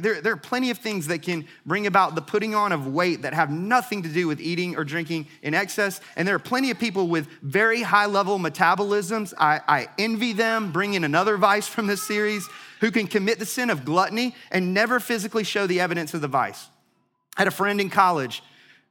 There, 0.00 0.20
there 0.20 0.32
are 0.32 0.38
plenty 0.38 0.70
of 0.70 0.78
things 0.78 1.06
that 1.06 1.22
can 1.22 1.46
bring 1.64 1.86
about 1.86 2.14
the 2.14 2.22
putting 2.22 2.54
on 2.54 2.72
of 2.72 2.86
weight 2.86 3.22
that 3.22 3.34
have 3.34 3.50
nothing 3.50 4.02
to 4.02 4.08
do 4.08 4.26
with 4.26 4.40
eating 4.40 4.76
or 4.76 4.84
drinking 4.84 5.26
in 5.42 5.54
excess. 5.54 6.00
And 6.16 6.26
there 6.26 6.34
are 6.34 6.40
plenty 6.40 6.70
of 6.70 6.78
people 6.78 7.08
with 7.08 7.28
very 7.42 7.82
high 7.82 8.06
level 8.06 8.38
metabolisms. 8.38 9.32
I, 9.38 9.60
I 9.66 9.88
envy 9.98 10.32
them, 10.32 10.72
bring 10.72 10.94
in 10.94 11.04
another 11.04 11.36
vice 11.36 11.66
from 11.68 11.86
this 11.86 12.02
series, 12.02 12.48
who 12.80 12.90
can 12.90 13.06
commit 13.06 13.38
the 13.38 13.46
sin 13.46 13.70
of 13.70 13.84
gluttony 13.84 14.34
and 14.50 14.74
never 14.74 15.00
physically 15.00 15.44
show 15.44 15.66
the 15.66 15.80
evidence 15.80 16.14
of 16.14 16.20
the 16.20 16.28
vice. 16.28 16.68
I 17.36 17.42
had 17.42 17.48
a 17.48 17.52
friend 17.52 17.80
in 17.80 17.90
college, 17.90 18.42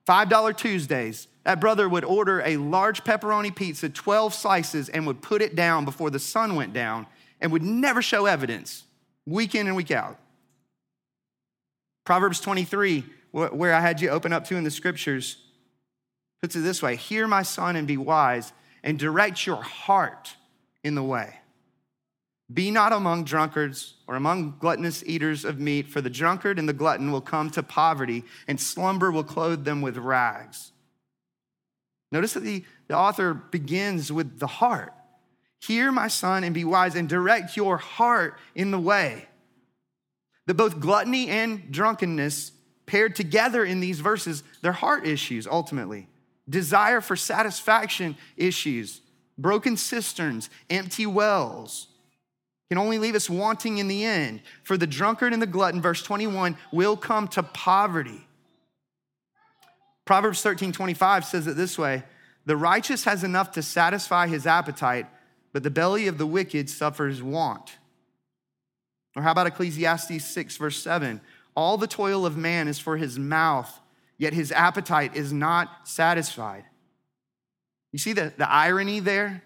$5 0.08 0.58
Tuesdays. 0.58 1.28
That 1.44 1.62
brother 1.62 1.88
would 1.88 2.04
order 2.04 2.42
a 2.42 2.58
large 2.58 3.04
pepperoni 3.04 3.56
pizza, 3.56 3.90
12 3.90 4.34
slices, 4.34 4.90
and 4.90 5.06
would 5.06 5.22
put 5.22 5.44
it 5.44 5.56
down 5.56 5.86
before 5.86 6.10
the 6.10 6.20
sun 6.20 6.56
went 6.56 6.74
down 6.74 7.06
and 7.40 7.52
would 7.52 7.64
never 7.64 8.02
show 8.02 8.26
evidence 8.26 8.84
week 9.26 9.54
in 9.54 9.68
and 9.68 9.76
week 9.76 9.92
out. 9.92 10.18
Proverbs 12.06 12.40
23, 12.40 13.04
where 13.32 13.74
I 13.74 13.82
had 13.82 14.00
you 14.00 14.10
open 14.10 14.32
up 14.32 14.46
to 14.46 14.56
in 14.56 14.64
the 14.64 14.72
scriptures, 14.72 15.38
puts 16.42 16.56
it 16.56 16.60
this 16.60 16.82
way 16.82 16.96
Hear, 16.96 17.28
my 17.28 17.42
son, 17.42 17.76
and 17.76 17.88
be 17.88 17.98
wise, 17.98 18.54
and 18.84 18.98
direct 18.98 19.46
your 19.46 19.62
heart 19.62 20.36
in 20.84 20.94
the 20.94 21.04
way. 21.04 21.40
Be 22.54 22.70
not 22.70 22.94
among 22.94 23.24
drunkards 23.24 23.96
or 24.08 24.16
among 24.16 24.58
gluttonous 24.60 25.04
eaters 25.08 25.44
of 25.44 25.60
meat, 25.60 25.88
for 25.88 26.00
the 26.00 26.12
drunkard 26.12 26.60
and 26.60 26.70
the 26.70 26.74
glutton 26.74 27.12
will 27.12 27.22
come 27.22 27.50
to 27.50 27.64
poverty, 27.64 28.24
and 28.48 28.62
slumber 28.62 29.12
will 29.12 29.24
clothe 29.24 29.66
them 29.66 29.82
with 29.82 29.98
rags. 29.98 30.72
Notice 32.12 32.34
that 32.34 32.44
the, 32.44 32.64
the 32.88 32.96
author 32.96 33.34
begins 33.34 34.12
with 34.12 34.38
the 34.38 34.48
heart. 34.48 34.94
Hear, 35.60 35.92
my 35.92 36.08
son, 36.08 36.44
and 36.44 36.54
be 36.54 36.64
wise, 36.64 36.94
and 36.94 37.10
direct 37.10 37.58
your 37.58 37.78
heart 37.78 38.38
in 38.54 38.70
the 38.70 38.80
way 38.80 39.28
that 40.46 40.56
both 40.56 40.80
gluttony 40.80 41.28
and 41.30 41.72
drunkenness 41.72 42.52
paired 42.86 43.16
together 43.16 43.66
in 43.66 43.80
these 43.80 44.00
verses, 44.00 44.44
they're 44.62 44.72
heart 44.72 45.06
issues 45.08 45.48
ultimately. 45.48 46.08
Desire 46.48 47.02
for 47.02 47.16
satisfaction 47.16 48.16
issues, 48.38 49.02
broken 49.38 49.76
cisterns, 49.78 50.50
empty 50.70 51.06
wells 51.06 51.88
can 52.70 52.78
only 52.78 52.98
leave 52.98 53.16
us 53.16 53.30
wanting 53.30 53.78
in 53.78 53.88
the 53.88 54.04
end. 54.04 54.42
For 54.64 54.78
the 54.78 54.88
drunkard 54.88 55.34
and 55.34 55.42
the 55.42 55.48
glutton, 55.48 55.82
verse 55.82 56.02
21, 56.02 56.58
will 56.72 56.98
come 56.98 57.28
to 57.30 57.44
poverty. 57.44 58.28
Proverbs 60.06 60.42
13 60.42 60.72
25 60.72 61.26
says 61.26 61.48
it 61.48 61.56
this 61.56 61.78
way 61.78 62.04
The 62.46 62.58
righteous 62.58 63.04
has 63.04 63.24
enough 63.24 63.52
to 63.52 63.62
satisfy 63.62 64.28
his 64.28 64.48
appetite, 64.48 65.08
but 65.54 65.64
the 65.64 65.70
belly 65.70 66.08
of 66.08 66.18
the 66.18 66.28
wicked 66.28 66.70
suffers 66.70 67.22
want. 67.22 67.78
Or 69.16 69.22
how 69.22 69.32
about 69.32 69.48
Ecclesiastes 69.48 70.26
6, 70.26 70.58
verse 70.58 70.82
7? 70.82 71.22
All 71.56 71.78
the 71.78 71.88
toil 71.88 72.26
of 72.26 72.36
man 72.36 72.68
is 72.68 72.80
for 72.80 72.98
his 72.98 73.18
mouth, 73.18 73.80
yet 74.18 74.34
his 74.34 74.52
appetite 74.52 75.16
is 75.16 75.32
not 75.32 75.88
satisfied. 75.88 76.66
You 77.92 78.00
see 78.00 78.14
the, 78.14 78.34
the 78.38 78.50
irony 78.50 79.00
there? 79.00 79.42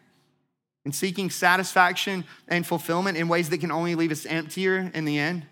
In 0.86 0.92
seeking 0.92 1.30
satisfaction 1.30 2.24
and 2.48 2.66
fulfillment 2.66 3.18
in 3.18 3.28
ways 3.28 3.50
that 3.50 3.60
can 3.60 3.72
only 3.72 3.94
leave 3.94 4.12
us 4.12 4.26
emptier 4.26 4.90
in 4.94 5.06
the 5.06 5.20
end? 5.20 5.46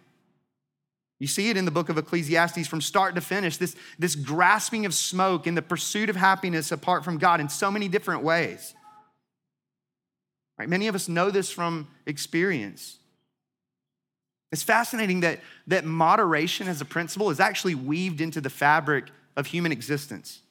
You 1.19 1.27
see 1.27 1.50
it 1.50 1.57
in 1.57 1.65
the 1.65 1.71
book 1.71 1.89
of 1.89 1.97
Ecclesiastes 1.97 2.67
from 2.67 2.81
start 2.81 3.15
to 3.15 3.21
finish 3.21 3.57
this, 3.57 3.75
this 4.00 4.15
grasping 4.15 4.86
of 4.86 4.93
smoke 4.93 5.47
in 5.47 5.55
the 5.55 5.62
pursuit 5.62 6.09
of 6.09 6.15
happiness 6.15 6.71
apart 6.71 7.03
from 7.03 7.17
God 7.17 7.39
in 7.39 7.50
so 7.50 7.69
many 7.69 7.88
different 7.88 8.24
ways. 8.24 8.74
Right? 10.57 10.69
Many 10.69 10.88
of 10.88 10.95
us 10.95 11.07
know 11.07 11.29
this 11.29 11.51
from 11.51 11.88
experience. 12.05 12.97
It's 14.51 14.63
fascinating 14.63 15.22
that, 15.22 15.39
that 15.68 15.86
moderation 15.86 16.68
as 16.68 16.80
a 16.80 16.86
principle 16.86 17.30
is 17.30 17.39
actually 17.39 17.75
weaved 17.75 18.22
into 18.22 18.39
the 18.39 18.50
fabric 18.50 19.06
of 19.36 19.48
human 19.48 19.72
existence. 19.72 20.42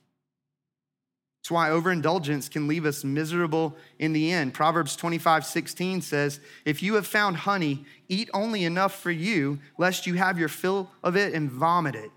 It's 1.40 1.50
why 1.50 1.70
overindulgence 1.70 2.48
can 2.48 2.66
leave 2.66 2.84
us 2.84 3.04
miserable 3.04 3.76
in 4.00 4.12
the 4.12 4.32
end. 4.32 4.52
Proverbs 4.52 4.96
25, 4.96 5.46
16 5.46 6.02
says, 6.02 6.40
If 6.64 6.82
you 6.82 6.94
have 6.94 7.06
found 7.06 7.36
honey, 7.36 7.84
eat 8.08 8.28
only 8.34 8.64
enough 8.64 9.00
for 9.00 9.12
you, 9.12 9.60
lest 9.78 10.08
you 10.08 10.14
have 10.14 10.40
your 10.40 10.48
fill 10.48 10.90
of 11.04 11.16
it 11.16 11.34
and 11.34 11.48
vomit 11.48 11.94
it. 11.94 12.10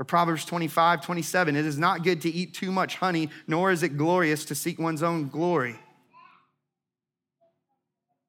Or 0.00 0.04
Proverbs 0.04 0.44
25, 0.44 1.04
27, 1.04 1.54
it 1.54 1.64
is 1.64 1.78
not 1.78 2.02
good 2.02 2.20
to 2.22 2.28
eat 2.28 2.52
too 2.52 2.72
much 2.72 2.96
honey, 2.96 3.30
nor 3.46 3.70
is 3.70 3.84
it 3.84 3.96
glorious 3.96 4.44
to 4.46 4.56
seek 4.56 4.78
one's 4.78 5.02
own 5.02 5.28
glory. 5.28 5.78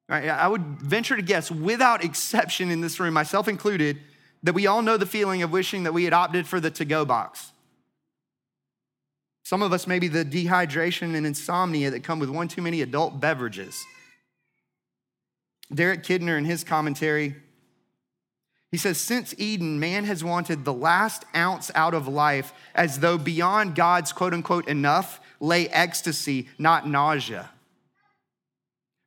Right, 0.08 0.28
I 0.28 0.46
would 0.46 0.62
venture 0.62 1.16
to 1.16 1.22
guess, 1.22 1.50
without 1.50 2.04
exception 2.04 2.70
in 2.70 2.80
this 2.80 3.00
room, 3.00 3.14
myself 3.14 3.48
included, 3.48 3.98
that 4.44 4.54
we 4.54 4.68
all 4.68 4.82
know 4.82 4.96
the 4.96 5.06
feeling 5.06 5.42
of 5.42 5.50
wishing 5.50 5.82
that 5.82 5.92
we 5.92 6.04
had 6.04 6.12
opted 6.12 6.46
for 6.46 6.60
the 6.60 6.70
to 6.72 6.84
go 6.84 7.04
box. 7.04 7.50
Some 9.42 9.62
of 9.62 9.72
us, 9.72 9.86
maybe 9.86 10.08
the 10.08 10.24
dehydration 10.24 11.14
and 11.16 11.26
insomnia 11.26 11.90
that 11.90 12.04
come 12.04 12.18
with 12.18 12.30
one 12.30 12.46
too 12.46 12.62
many 12.62 12.82
adult 12.82 13.20
beverages. 13.20 13.84
Derek 15.72 16.04
Kidner, 16.04 16.38
in 16.38 16.44
his 16.44 16.62
commentary, 16.62 17.34
he 18.70 18.76
says, 18.76 18.98
Since 18.98 19.34
Eden, 19.38 19.80
man 19.80 20.04
has 20.04 20.22
wanted 20.22 20.64
the 20.64 20.72
last 20.72 21.24
ounce 21.34 21.70
out 21.74 21.94
of 21.94 22.06
life 22.06 22.52
as 22.74 23.00
though 23.00 23.18
beyond 23.18 23.74
God's 23.74 24.12
quote 24.12 24.34
unquote 24.34 24.68
enough 24.68 25.20
lay 25.40 25.68
ecstasy, 25.68 26.48
not 26.58 26.88
nausea. 26.88 27.50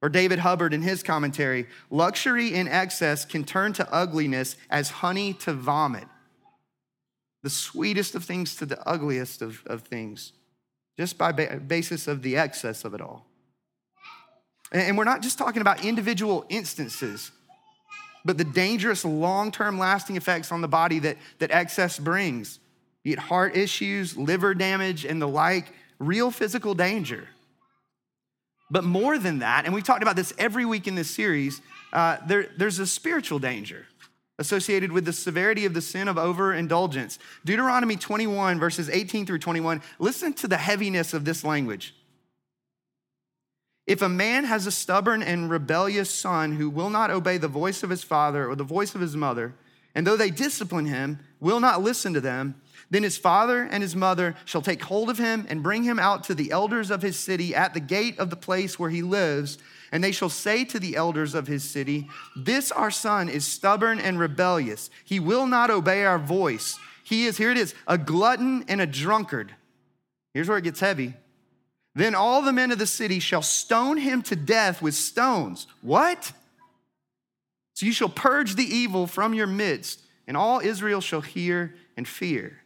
Or 0.01 0.09
David 0.09 0.39
Hubbard 0.39 0.73
in 0.73 0.81
his 0.81 1.03
commentary 1.03 1.67
luxury 1.89 2.53
in 2.53 2.67
excess 2.67 3.25
can 3.25 3.43
turn 3.43 3.73
to 3.73 3.93
ugliness 3.93 4.55
as 4.69 4.89
honey 4.89 5.33
to 5.35 5.53
vomit. 5.53 6.07
The 7.43 7.49
sweetest 7.49 8.15
of 8.15 8.23
things 8.23 8.55
to 8.57 8.65
the 8.65 8.81
ugliest 8.87 9.41
of, 9.41 9.61
of 9.65 9.81
things, 9.81 10.33
just 10.97 11.17
by 11.17 11.31
ba- 11.31 11.61
basis 11.65 12.07
of 12.07 12.21
the 12.21 12.37
excess 12.37 12.85
of 12.85 12.93
it 12.93 13.01
all. 13.01 13.25
And, 14.71 14.81
and 14.81 14.97
we're 14.97 15.03
not 15.03 15.21
just 15.21 15.37
talking 15.37 15.61
about 15.61 15.83
individual 15.83 16.45
instances, 16.49 17.31
but 18.23 18.37
the 18.37 18.43
dangerous 18.43 19.03
long 19.03 19.51
term 19.51 19.79
lasting 19.79 20.15
effects 20.15 20.51
on 20.51 20.61
the 20.61 20.67
body 20.67 20.99
that, 20.99 21.17
that 21.39 21.51
excess 21.51 21.99
brings, 21.99 22.59
be 23.03 23.13
it 23.13 23.19
heart 23.19 23.55
issues, 23.55 24.17
liver 24.17 24.53
damage, 24.53 25.05
and 25.05 25.21
the 25.21 25.27
like, 25.27 25.73
real 25.99 26.31
physical 26.31 26.73
danger. 26.73 27.27
But 28.71 28.83
more 28.83 29.17
than 29.17 29.39
that, 29.39 29.65
and 29.65 29.73
we've 29.73 29.83
talked 29.83 30.03
about 30.03 30.15
this 30.15 30.33
every 30.37 30.65
week 30.65 30.87
in 30.87 30.95
this 30.95 31.09
series, 31.09 31.61
uh, 31.91 32.17
there, 32.27 32.47
there's 32.57 32.79
a 32.79 32.87
spiritual 32.87 33.39
danger 33.39 33.85
associated 34.37 34.91
with 34.91 35.05
the 35.05 35.13
severity 35.13 35.65
of 35.65 35.73
the 35.73 35.81
sin 35.81 36.07
of 36.07 36.17
overindulgence. 36.17 37.19
Deuteronomy 37.43 37.97
21, 37.97 38.59
verses 38.59 38.89
18 38.89 39.25
through 39.25 39.39
21, 39.39 39.81
listen 39.97 40.33
to 40.33 40.47
the 40.47 40.57
heaviness 40.57 41.13
of 41.13 41.25
this 41.25 41.43
language. 41.43 41.93
If 43.85 44.01
a 44.01 44.07
man 44.07 44.45
has 44.45 44.67
a 44.67 44.71
stubborn 44.71 45.23
and 45.23 45.49
rebellious 45.49 46.09
son 46.11 46.53
who 46.53 46.69
will 46.69 46.91
not 46.91 47.09
obey 47.09 47.37
the 47.37 47.47
voice 47.47 47.83
of 47.83 47.89
his 47.89 48.03
father 48.03 48.47
or 48.47 48.55
the 48.55 48.63
voice 48.63 48.93
of 48.95 49.01
his 49.01 49.15
mother, 49.15 49.55
And 49.95 50.05
though 50.05 50.17
they 50.17 50.29
discipline 50.29 50.85
him, 50.85 51.19
will 51.39 51.59
not 51.59 51.81
listen 51.81 52.13
to 52.13 52.21
them, 52.21 52.61
then 52.89 53.03
his 53.03 53.17
father 53.17 53.63
and 53.63 53.83
his 53.83 53.95
mother 53.95 54.35
shall 54.45 54.61
take 54.61 54.83
hold 54.83 55.09
of 55.09 55.17
him 55.17 55.45
and 55.49 55.61
bring 55.61 55.83
him 55.83 55.99
out 55.99 56.23
to 56.25 56.35
the 56.35 56.51
elders 56.51 56.89
of 56.89 57.01
his 57.01 57.17
city 57.17 57.53
at 57.53 57.73
the 57.73 57.79
gate 57.79 58.17
of 58.17 58.29
the 58.29 58.35
place 58.35 58.79
where 58.79 58.89
he 58.89 59.01
lives. 59.01 59.57
And 59.91 60.03
they 60.03 60.11
shall 60.11 60.29
say 60.29 60.65
to 60.65 60.79
the 60.79 60.95
elders 60.95 61.35
of 61.35 61.47
his 61.47 61.63
city, 61.63 62.07
This 62.35 62.71
our 62.71 62.91
son 62.91 63.29
is 63.29 63.45
stubborn 63.45 63.99
and 63.99 64.19
rebellious. 64.19 64.89
He 65.05 65.19
will 65.19 65.45
not 65.45 65.69
obey 65.69 66.03
our 66.05 66.19
voice. 66.19 66.79
He 67.03 67.25
is, 67.25 67.37
here 67.37 67.51
it 67.51 67.57
is, 67.57 67.73
a 67.87 67.97
glutton 67.97 68.65
and 68.67 68.81
a 68.81 68.87
drunkard. 68.87 69.53
Here's 70.33 70.47
where 70.47 70.57
it 70.57 70.63
gets 70.63 70.79
heavy. 70.79 71.13
Then 71.95 72.15
all 72.15 72.41
the 72.41 72.53
men 72.53 72.71
of 72.71 72.79
the 72.79 72.85
city 72.87 73.19
shall 73.19 73.41
stone 73.41 73.97
him 73.97 74.21
to 74.23 74.35
death 74.35 74.81
with 74.81 74.93
stones. 74.93 75.67
What? 75.81 76.31
So 77.73 77.85
you 77.85 77.91
shall 77.91 78.09
purge 78.09 78.55
the 78.55 78.63
evil 78.63 79.07
from 79.07 79.33
your 79.33 79.47
midst, 79.47 80.01
and 80.27 80.37
all 80.37 80.59
Israel 80.59 81.01
shall 81.01 81.21
hear 81.21 81.75
and 81.97 82.07
fear. 82.07 82.58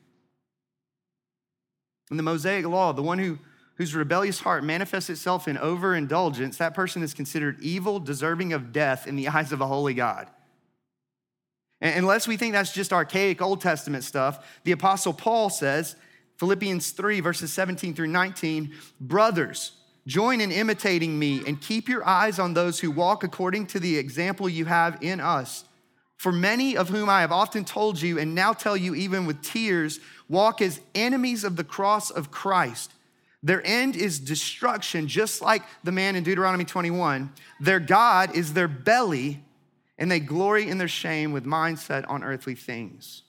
In 2.13 2.17
the 2.17 2.22
Mosaic 2.22 2.67
law, 2.67 2.93
the 2.93 3.01
one 3.01 3.17
who, 3.17 3.39
whose 3.74 3.96
rebellious 3.96 4.41
heart 4.41 4.63
manifests 4.63 5.10
itself 5.10 5.48
in 5.48 5.58
overindulgence, 5.58 6.58
that 6.58 6.75
person 6.75 7.01
is 7.01 7.12
considered 7.12 7.60
evil, 7.60 8.00
deserving 8.00 8.53
of 8.53 8.72
death 8.72 9.08
in 9.08 9.15
the 9.15 9.27
eyes 9.29 9.51
of 9.51 9.62
a 9.62 9.65
holy 9.65 9.96
God. 9.96 10.27
And 11.82 11.98
unless 11.98 12.27
we 12.27 12.38
think 12.38 12.53
that's 12.53 12.72
just 12.72 12.93
archaic 12.93 13.41
Old 13.41 13.62
Testament 13.62 14.03
stuff, 14.03 14.46
the 14.63 14.74
Apostle 14.74 15.12
Paul 15.12 15.50
says, 15.50 15.96
Philippians 16.38 16.91
3, 16.91 17.20
verses 17.20 17.51
17 17.51 17.96
through 17.96 18.10
19, 18.10 18.75
brothers, 19.01 19.72
join 20.05 20.39
in 20.39 20.51
imitating 20.51 21.17
me 21.17 21.41
and 21.48 21.60
keep 21.60 21.89
your 21.89 22.08
eyes 22.08 22.38
on 22.38 22.53
those 22.53 22.79
who 22.79 22.91
walk 22.91 23.24
according 23.24 23.65
to 23.65 23.79
the 23.79 23.98
example 23.98 24.48
you 24.48 24.65
have 24.65 25.00
in 25.01 25.20
us. 25.20 25.65
For 26.17 26.32
many 26.32 26.77
of 26.77 26.89
whom 26.89 27.10
I 27.10 27.22
have 27.22 27.32
often 27.32 27.65
told 27.65 28.00
you 28.00 28.20
and 28.20 28.36
now 28.36 28.53
tell 28.53 28.77
you 28.77 28.93
even 28.93 29.25
with 29.25 29.41
tears, 29.41 30.00
walk 30.34 30.62
as 30.62 30.82
enemies 30.94 31.46
of 31.46 31.56
the 31.56 31.63
cross 31.63 32.10
of 32.10 32.32
Christ. 32.32 32.92
Their 33.42 33.66
end 33.66 33.96
is 33.96 34.20
destruction, 34.20 35.08
just 35.08 35.42
like 35.42 35.63
the 35.84 35.92
man 35.92 36.16
in 36.16 36.24
Deuteronomy 36.24 36.66
21. 36.66 37.32
Their 37.60 37.80
God 37.80 38.36
is 38.36 38.54
their 38.54 38.68
belly, 38.68 39.44
and 39.98 40.10
they 40.10 40.20
glory 40.20 40.68
in 40.68 40.78
their 40.78 40.88
shame 40.88 41.32
with 41.32 41.46
mindset 41.46 42.10
on 42.10 42.24
earthly 42.24 42.56
things. 42.56 43.24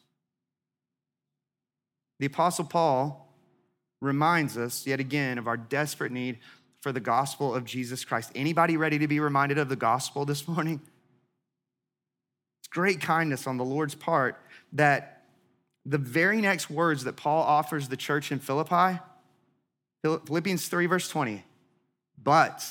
The 2.21 2.27
Apostle 2.27 2.65
Paul 2.65 3.29
reminds 4.01 4.57
us 4.57 4.87
yet 4.87 5.01
again 5.01 5.37
of 5.39 5.47
our 5.47 5.57
desperate 5.57 6.13
need 6.13 6.39
for 6.81 6.93
the 6.93 7.01
gospel 7.01 7.55
of 7.55 7.65
Jesus 7.65 8.05
Christ. 8.05 8.31
Anybody 8.35 8.77
ready 8.77 8.99
to 8.99 9.09
be 9.09 9.19
reminded 9.19 9.59
of 9.59 9.69
the 9.69 9.77
gospel 9.77 10.25
this 10.25 10.47
morning? 10.47 10.81
It's 12.61 12.69
great 12.69 13.01
kindness 13.01 13.47
on 13.47 13.57
the 13.57 13.65
Lord's 13.65 13.95
part 13.95 14.41
that 14.73 15.14
the 15.87 15.99
very 15.99 16.41
next 16.41 16.71
words 16.71 17.05
that 17.05 17.17
Paul 17.17 17.43
offers 17.43 17.89
the 17.89 17.97
church 17.97 18.33
in 18.33 18.39
Philippi, 18.39 18.99
Philippians 20.03 20.69
3, 20.69 20.87
verse 20.87 21.09
20, 21.09 21.45
but, 22.23 22.65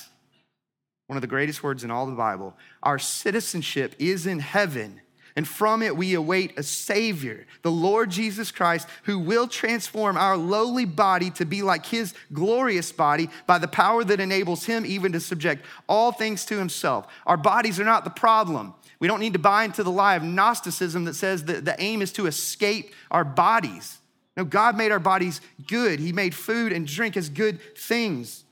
one 1.06 1.16
of 1.16 1.20
the 1.20 1.28
greatest 1.28 1.62
words 1.62 1.84
in 1.84 1.90
all 1.90 2.06
the 2.06 2.12
Bible, 2.12 2.56
our 2.82 2.98
citizenship 2.98 3.94
is 3.98 4.26
in 4.26 4.38
heaven. 4.38 5.00
And 5.36 5.48
from 5.48 5.82
it, 5.82 5.96
we 5.96 6.14
await 6.14 6.56
a 6.56 6.62
Savior, 6.62 7.44
the 7.62 7.70
Lord 7.70 8.10
Jesus 8.10 8.52
Christ, 8.52 8.86
who 9.02 9.18
will 9.18 9.48
transform 9.48 10.16
our 10.16 10.36
lowly 10.36 10.84
body 10.84 11.30
to 11.32 11.44
be 11.44 11.60
like 11.62 11.86
His 11.86 12.14
glorious 12.32 12.92
body 12.92 13.28
by 13.46 13.58
the 13.58 13.66
power 13.66 14.04
that 14.04 14.20
enables 14.20 14.64
Him 14.64 14.86
even 14.86 15.10
to 15.12 15.20
subject 15.20 15.64
all 15.88 16.12
things 16.12 16.44
to 16.46 16.58
Himself. 16.58 17.08
Our 17.26 17.36
bodies 17.36 17.80
are 17.80 17.84
not 17.84 18.04
the 18.04 18.10
problem. 18.10 18.74
We 19.00 19.08
don't 19.08 19.18
need 19.18 19.32
to 19.32 19.40
buy 19.40 19.64
into 19.64 19.82
the 19.82 19.90
lie 19.90 20.14
of 20.14 20.22
Gnosticism 20.22 21.04
that 21.06 21.14
says 21.14 21.44
that 21.44 21.64
the 21.64 21.74
aim 21.82 22.00
is 22.00 22.12
to 22.12 22.26
escape 22.26 22.94
our 23.10 23.24
bodies. 23.24 23.98
No, 24.36 24.44
God 24.44 24.76
made 24.76 24.92
our 24.92 25.00
bodies 25.00 25.40
good. 25.66 25.98
He 25.98 26.12
made 26.12 26.34
food 26.34 26.72
and 26.72 26.86
drink 26.86 27.16
as 27.16 27.28
good 27.28 27.58
things. 27.76 28.44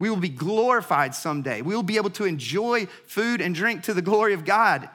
We 0.00 0.10
will 0.10 0.16
be 0.16 0.28
glorified 0.28 1.14
someday. 1.14 1.62
We 1.62 1.74
will 1.74 1.82
be 1.82 1.96
able 1.96 2.10
to 2.10 2.24
enjoy 2.24 2.86
food 3.06 3.40
and 3.40 3.54
drink 3.54 3.84
to 3.84 3.94
the 3.94 4.02
glory 4.02 4.34
of 4.34 4.44
God. 4.44 4.88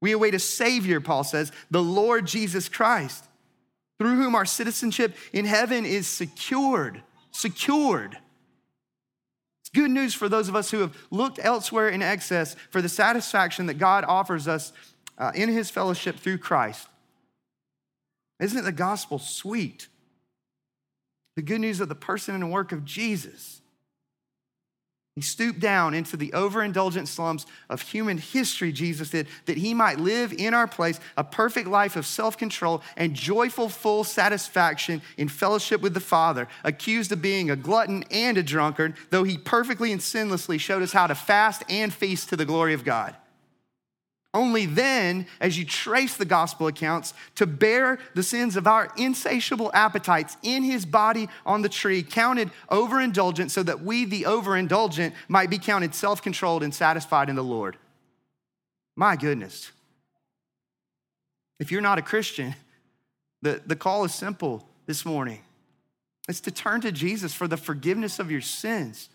We 0.00 0.12
await 0.12 0.34
a 0.34 0.38
Savior, 0.38 1.00
Paul 1.00 1.24
says, 1.24 1.52
the 1.70 1.82
Lord 1.82 2.26
Jesus 2.26 2.68
Christ, 2.68 3.24
through 3.98 4.16
whom 4.16 4.34
our 4.34 4.44
citizenship 4.44 5.16
in 5.32 5.44
heaven 5.44 5.84
is 5.84 6.06
secured. 6.06 7.02
Secured. 7.32 8.16
It's 9.60 9.70
good 9.70 9.90
news 9.90 10.14
for 10.14 10.28
those 10.28 10.48
of 10.48 10.56
us 10.56 10.70
who 10.70 10.78
have 10.80 10.96
looked 11.10 11.38
elsewhere 11.42 11.88
in 11.88 12.00
excess 12.00 12.56
for 12.70 12.80
the 12.80 12.88
satisfaction 12.88 13.66
that 13.66 13.74
God 13.74 14.04
offers 14.06 14.48
us 14.48 14.72
uh, 15.18 15.32
in 15.34 15.48
his 15.50 15.68
fellowship 15.68 16.16
through 16.16 16.38
Christ. 16.38 16.88
Isn't 18.40 18.64
the 18.64 18.72
gospel 18.72 19.18
sweet? 19.18 19.88
The 21.36 21.42
good 21.42 21.60
news 21.60 21.80
of 21.80 21.88
the 21.88 21.94
person 21.94 22.34
and 22.34 22.50
work 22.50 22.72
of 22.72 22.84
Jesus. 22.84 23.60
He 25.18 25.22
stooped 25.22 25.58
down 25.58 25.94
into 25.94 26.16
the 26.16 26.30
overindulgent 26.30 27.08
slums 27.08 27.44
of 27.68 27.82
human 27.82 28.18
history, 28.18 28.70
Jesus 28.70 29.10
did, 29.10 29.26
that 29.46 29.56
he 29.56 29.74
might 29.74 29.98
live 29.98 30.32
in 30.32 30.54
our 30.54 30.68
place 30.68 31.00
a 31.16 31.24
perfect 31.24 31.66
life 31.66 31.96
of 31.96 32.06
self 32.06 32.38
control 32.38 32.82
and 32.96 33.14
joyful, 33.14 33.68
full 33.68 34.04
satisfaction 34.04 35.02
in 35.16 35.26
fellowship 35.26 35.80
with 35.80 35.92
the 35.92 35.98
Father. 35.98 36.46
Accused 36.62 37.10
of 37.10 37.20
being 37.20 37.50
a 37.50 37.56
glutton 37.56 38.04
and 38.12 38.38
a 38.38 38.44
drunkard, 38.44 38.94
though 39.10 39.24
he 39.24 39.36
perfectly 39.36 39.90
and 39.90 40.00
sinlessly 40.00 40.56
showed 40.56 40.82
us 40.82 40.92
how 40.92 41.08
to 41.08 41.16
fast 41.16 41.64
and 41.68 41.92
feast 41.92 42.28
to 42.28 42.36
the 42.36 42.44
glory 42.44 42.72
of 42.72 42.84
God. 42.84 43.16
Only 44.34 44.66
then, 44.66 45.26
as 45.40 45.58
you 45.58 45.64
trace 45.64 46.16
the 46.16 46.26
gospel 46.26 46.66
accounts, 46.66 47.14
to 47.36 47.46
bear 47.46 47.98
the 48.14 48.22
sins 48.22 48.56
of 48.56 48.66
our 48.66 48.92
insatiable 48.96 49.70
appetites 49.72 50.36
in 50.42 50.62
his 50.62 50.84
body 50.84 51.28
on 51.46 51.62
the 51.62 51.68
tree, 51.68 52.02
counted 52.02 52.50
overindulgent, 52.70 53.50
so 53.50 53.62
that 53.62 53.82
we, 53.82 54.04
the 54.04 54.24
overindulgent, 54.24 55.14
might 55.28 55.48
be 55.48 55.58
counted 55.58 55.94
self 55.94 56.20
controlled 56.20 56.62
and 56.62 56.74
satisfied 56.74 57.30
in 57.30 57.36
the 57.36 57.44
Lord. 57.44 57.78
My 58.96 59.16
goodness. 59.16 59.70
If 61.58 61.72
you're 61.72 61.80
not 61.80 61.98
a 61.98 62.02
Christian, 62.02 62.54
the, 63.42 63.62
the 63.64 63.76
call 63.76 64.04
is 64.04 64.14
simple 64.14 64.68
this 64.86 65.04
morning 65.06 65.40
it's 66.28 66.40
to 66.40 66.50
turn 66.50 66.82
to 66.82 66.92
Jesus 66.92 67.32
for 67.32 67.48
the 67.48 67.56
forgiveness 67.56 68.18
of 68.18 68.30
your 68.30 68.42
sins. 68.42 69.08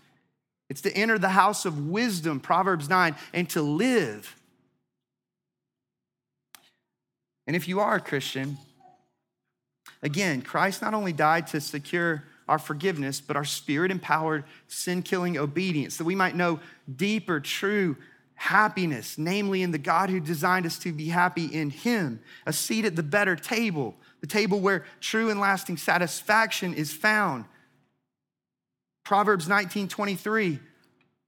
It's 0.70 0.82
to 0.82 0.92
enter 0.94 1.20
the 1.20 1.30
house 1.30 1.66
of 1.66 1.90
wisdom, 1.90 2.40
Proverbs 2.40 2.90
9, 2.90 3.16
and 3.34 3.48
to 3.52 3.62
live 3.62 4.36
and 7.48 7.56
if 7.56 7.68
you 7.68 7.80
are 7.80 7.96
a 7.96 8.02
Christian, 8.02 8.58
again, 10.02 10.42
Christ 10.42 10.82
not 10.82 10.94
only 10.94 11.14
died 11.14 11.48
to 11.48 11.62
secure 11.62 12.24
our 12.48 12.60
forgiveness, 12.60 13.22
but 13.22 13.36
our 13.36 13.46
spirit 13.46 13.92
empowered, 13.92 14.44
sin 14.68 15.02
killing 15.02 15.38
obedience, 15.38 15.98
that 15.98 16.06
we 16.06 16.16
might 16.16 16.36
know 16.36 16.60
deeper, 16.94 17.40
true 17.40 17.96
happiness, 18.36 19.18
namely 19.18 19.62
in 19.62 19.72
the 19.72 19.78
God 19.78 20.10
who 20.10 20.20
designed 20.20 20.66
us 20.66 20.78
to 20.80 20.92
be 20.92 21.08
happy 21.08 21.46
in 21.46 21.70
Him, 21.70 22.20
a 22.46 22.54
seat 22.54 22.86
at 22.86 22.96
the 22.96 23.04
better 23.04 23.36
table, 23.36 23.96
the 24.22 24.28
table 24.28 24.60
where 24.60 24.86
true 25.00 25.30
and 25.30 25.40
lasting 25.40 25.78
satisfaction 25.78 26.74
is 26.74 26.92
found. 26.92 27.46
Proverbs 29.04 29.48
19 29.48 29.88
23, 29.88 30.60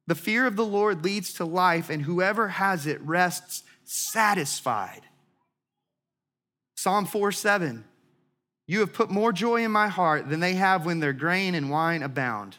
the 0.07 0.15
fear 0.15 0.45
of 0.45 0.55
the 0.55 0.65
Lord 0.65 1.03
leads 1.03 1.33
to 1.35 1.45
life, 1.45 1.89
and 1.89 2.01
whoever 2.01 2.49
has 2.49 2.87
it 2.87 3.01
rests 3.01 3.63
satisfied. 3.83 5.01
Psalm 6.75 7.05
4 7.05 7.31
7. 7.31 7.83
You 8.67 8.79
have 8.79 8.93
put 8.93 9.09
more 9.09 9.31
joy 9.31 9.63
in 9.63 9.71
my 9.71 9.87
heart 9.87 10.29
than 10.29 10.39
they 10.39 10.53
have 10.53 10.85
when 10.85 10.99
their 10.99 11.13
grain 11.13 11.55
and 11.55 11.69
wine 11.69 12.03
abound. 12.03 12.57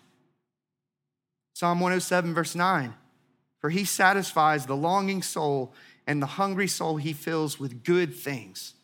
Psalm 1.55 1.81
107, 1.81 2.35
verse 2.35 2.55
9. 2.55 2.94
For 3.61 3.70
he 3.70 3.85
satisfies 3.85 4.66
the 4.66 4.76
longing 4.76 5.22
soul, 5.22 5.74
and 6.07 6.22
the 6.22 6.26
hungry 6.26 6.68
soul 6.68 6.96
he 6.96 7.12
fills 7.12 7.59
with 7.59 7.83
good 7.83 8.14
things. 8.14 8.74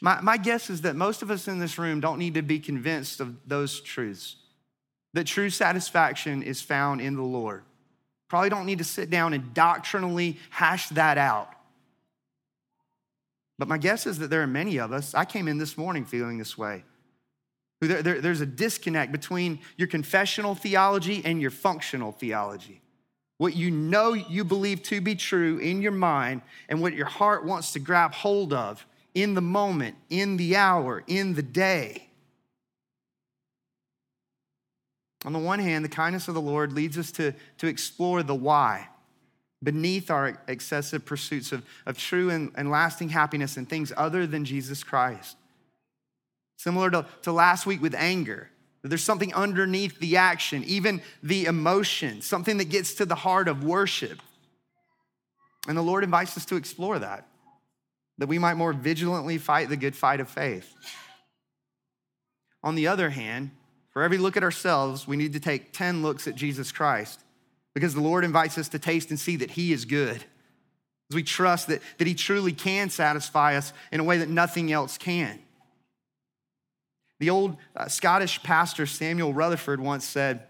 My, 0.00 0.20
my 0.20 0.36
guess 0.36 0.70
is 0.70 0.82
that 0.82 0.94
most 0.94 1.22
of 1.22 1.30
us 1.30 1.48
in 1.48 1.58
this 1.58 1.78
room 1.78 2.00
don't 2.00 2.18
need 2.18 2.34
to 2.34 2.42
be 2.42 2.60
convinced 2.60 3.20
of 3.20 3.34
those 3.46 3.80
truths. 3.80 4.36
That 5.14 5.26
true 5.26 5.50
satisfaction 5.50 6.42
is 6.42 6.60
found 6.60 7.00
in 7.00 7.16
the 7.16 7.22
Lord. 7.22 7.64
Probably 8.28 8.50
don't 8.50 8.66
need 8.66 8.78
to 8.78 8.84
sit 8.84 9.08
down 9.08 9.32
and 9.32 9.54
doctrinally 9.54 10.38
hash 10.50 10.90
that 10.90 11.16
out. 11.16 11.48
But 13.58 13.68
my 13.68 13.78
guess 13.78 14.06
is 14.06 14.18
that 14.18 14.28
there 14.28 14.42
are 14.42 14.46
many 14.46 14.78
of 14.78 14.92
us, 14.92 15.14
I 15.14 15.24
came 15.24 15.48
in 15.48 15.58
this 15.58 15.78
morning 15.78 16.04
feeling 16.04 16.38
this 16.38 16.58
way. 16.58 16.84
There, 17.80 18.02
there, 18.02 18.20
there's 18.20 18.40
a 18.40 18.46
disconnect 18.46 19.12
between 19.12 19.60
your 19.76 19.88
confessional 19.88 20.54
theology 20.54 21.22
and 21.24 21.40
your 21.40 21.50
functional 21.50 22.12
theology. 22.12 22.80
What 23.38 23.54
you 23.54 23.70
know 23.70 24.14
you 24.14 24.44
believe 24.44 24.82
to 24.84 25.00
be 25.00 25.14
true 25.14 25.58
in 25.58 25.82
your 25.82 25.92
mind 25.92 26.40
and 26.68 26.80
what 26.80 26.94
your 26.94 27.06
heart 27.06 27.44
wants 27.44 27.72
to 27.72 27.78
grab 27.78 28.12
hold 28.14 28.52
of 28.52 28.86
in 29.14 29.34
the 29.34 29.42
moment, 29.42 29.96
in 30.08 30.36
the 30.36 30.56
hour, 30.56 31.02
in 31.06 31.34
the 31.34 31.42
day. 31.42 32.08
On 35.24 35.32
the 35.32 35.38
one 35.38 35.58
hand, 35.58 35.84
the 35.84 35.90
kindness 35.90 36.28
of 36.28 36.34
the 36.34 36.40
Lord 36.40 36.72
leads 36.72 36.96
us 36.96 37.10
to, 37.12 37.34
to 37.58 37.66
explore 37.66 38.22
the 38.22 38.34
why. 38.34 38.88
Beneath 39.62 40.10
our 40.10 40.38
excessive 40.48 41.04
pursuits 41.04 41.52
of, 41.52 41.64
of 41.86 41.98
true 41.98 42.30
and, 42.30 42.52
and 42.56 42.70
lasting 42.70 43.08
happiness 43.08 43.56
and 43.56 43.68
things 43.68 43.92
other 43.96 44.26
than 44.26 44.44
Jesus 44.44 44.84
Christ. 44.84 45.36
Similar 46.56 46.90
to, 46.90 47.06
to 47.22 47.32
last 47.32 47.66
week 47.66 47.80
with 47.80 47.94
anger, 47.94 48.50
there's 48.82 49.02
something 49.02 49.34
underneath 49.34 49.98
the 49.98 50.16
action, 50.16 50.62
even 50.64 51.02
the 51.22 51.46
emotion, 51.46 52.22
something 52.22 52.58
that 52.58 52.68
gets 52.68 52.94
to 52.94 53.04
the 53.04 53.14
heart 53.14 53.48
of 53.48 53.64
worship. 53.64 54.20
And 55.66 55.76
the 55.76 55.82
Lord 55.82 56.04
invites 56.04 56.36
us 56.36 56.44
to 56.46 56.56
explore 56.56 56.98
that, 56.98 57.26
that 58.18 58.28
we 58.28 58.38
might 58.38 58.54
more 58.54 58.72
vigilantly 58.72 59.38
fight 59.38 59.68
the 59.68 59.76
good 59.76 59.96
fight 59.96 60.20
of 60.20 60.28
faith. 60.28 60.72
On 62.62 62.74
the 62.74 62.86
other 62.86 63.10
hand, 63.10 63.50
for 63.90 64.02
every 64.02 64.18
look 64.18 64.36
at 64.36 64.42
ourselves, 64.44 65.08
we 65.08 65.16
need 65.16 65.32
to 65.32 65.40
take 65.40 65.72
10 65.72 66.02
looks 66.02 66.28
at 66.28 66.34
Jesus 66.34 66.70
Christ 66.70 67.20
because 67.76 67.92
the 67.92 68.00
Lord 68.00 68.24
invites 68.24 68.56
us 68.56 68.70
to 68.70 68.78
taste 68.78 69.10
and 69.10 69.20
see 69.20 69.36
that 69.36 69.50
He 69.50 69.70
is 69.70 69.84
good. 69.84 70.24
As 71.10 71.14
we 71.14 71.22
trust 71.22 71.68
that, 71.68 71.82
that 71.98 72.06
He 72.06 72.14
truly 72.14 72.54
can 72.54 72.88
satisfy 72.88 73.54
us 73.54 73.74
in 73.92 74.00
a 74.00 74.04
way 74.04 74.16
that 74.16 74.30
nothing 74.30 74.72
else 74.72 74.96
can. 74.96 75.38
The 77.20 77.28
old 77.28 77.58
uh, 77.76 77.88
Scottish 77.88 78.42
pastor 78.42 78.86
Samuel 78.86 79.34
Rutherford 79.34 79.78
once 79.78 80.06
said, 80.06 80.44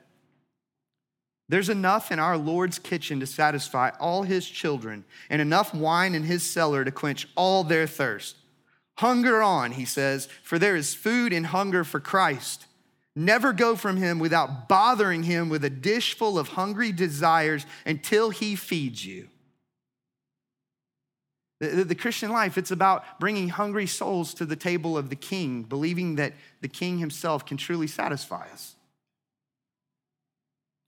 There's 1.49 1.69
enough 1.69 2.12
in 2.12 2.21
our 2.21 2.39
Lord's 2.39 2.79
kitchen 2.79 3.19
to 3.19 3.27
satisfy 3.27 3.91
all 3.99 4.23
his 4.23 4.49
children, 4.49 5.05
and 5.29 5.43
enough 5.43 5.75
wine 5.75 6.15
in 6.15 6.23
his 6.23 6.49
cellar 6.49 6.85
to 6.85 6.93
quench 6.93 7.27
all 7.35 7.65
their 7.65 7.89
thirst. 7.89 8.37
Hunger 8.99 9.43
on, 9.43 9.73
he 9.73 9.85
says, 9.85 10.29
for 10.45 10.61
there 10.61 10.77
is 10.77 10.95
food 10.95 11.33
and 11.33 11.47
hunger 11.47 11.83
for 11.83 11.99
Christ. 11.99 12.67
Never 13.18 13.55
go 13.55 13.76
from 13.76 13.96
him 13.96 14.18
without 14.18 14.68
bothering 14.68 15.22
him 15.22 15.48
with 15.48 15.64
a 15.64 15.70
dish 15.70 16.14
full 16.14 16.38
of 16.38 16.48
hungry 16.48 16.92
desires 16.92 17.64
until 17.87 18.29
he 18.29 18.55
feeds 18.55 19.05
you. 19.07 19.29
The, 21.61 21.85
the, 21.85 21.94
Christian 21.94 22.31
life, 22.31 22.59
it's 22.59 22.70
about 22.70 23.18
bringing 23.18 23.48
hungry 23.48 23.87
souls 23.87 24.35
to 24.35 24.44
the 24.44 24.57
table 24.57 24.98
of 24.98 25.09
the 25.09 25.16
king, 25.16 25.62
believing 25.62 26.16
that 26.16 26.35
the 26.61 26.68
king 26.68 26.98
himself 26.98 27.46
can 27.46 27.57
truly 27.57 27.87
satisfy 27.87 28.46
us. 28.52 28.76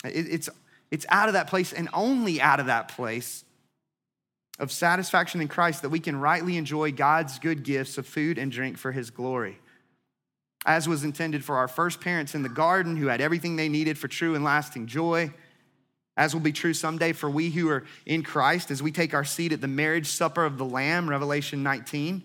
It, 0.04 0.28
it's, 0.28 0.50
it's 0.90 1.06
out 1.08 1.30
of 1.30 1.32
that 1.32 1.46
place 1.46 1.72
and 1.72 1.88
only 1.94 2.42
out 2.42 2.60
of 2.60 2.66
that 2.66 2.88
place 2.88 3.46
of 4.58 4.70
satisfaction 4.70 5.40
in 5.40 5.48
Christ 5.48 5.80
that 5.80 5.88
we 5.88 6.00
can 6.00 6.20
rightly 6.20 6.58
enjoy 6.58 6.92
God's 6.92 7.38
good 7.38 7.62
gifts 7.62 7.96
of 7.96 8.06
food 8.06 8.36
and 8.36 8.52
drink 8.52 8.76
for 8.76 8.92
his 8.92 9.08
glory. 9.08 9.58
As 10.66 10.88
was 10.88 11.04
intended 11.04 11.44
for 11.44 11.56
our 11.56 11.68
first 11.68 12.00
parents 12.00 12.34
in 12.34 12.42
the 12.42 12.48
garden 12.48 12.96
who 12.96 13.06
had 13.06 13.20
everything 13.20 13.56
they 13.56 13.68
needed 13.68 13.96
for 13.96 14.08
true 14.08 14.34
and 14.34 14.44
lasting 14.44 14.86
joy 14.86 15.32
as 16.18 16.34
will 16.34 16.40
be 16.40 16.52
true 16.52 16.74
someday 16.74 17.12
for 17.12 17.30
we 17.30 17.48
who 17.48 17.70
are 17.70 17.84
in 18.04 18.24
Christ 18.24 18.72
as 18.72 18.82
we 18.82 18.90
take 18.90 19.14
our 19.14 19.24
seat 19.24 19.52
at 19.52 19.60
the 19.60 19.68
marriage 19.68 20.08
supper 20.08 20.44
of 20.44 20.58
the 20.58 20.64
Lamb, 20.64 21.08
Revelation 21.08 21.62
19. 21.62 22.24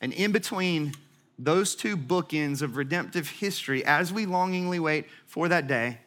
And 0.00 0.12
in 0.12 0.30
between 0.30 0.94
those 1.40 1.74
two 1.74 1.96
bookends 1.96 2.62
of 2.62 2.76
redemptive 2.76 3.28
history, 3.28 3.84
as 3.84 4.12
we 4.12 4.26
longingly 4.26 4.78
wait 4.78 5.06
for 5.26 5.48
that 5.48 5.66
day, 5.66 5.98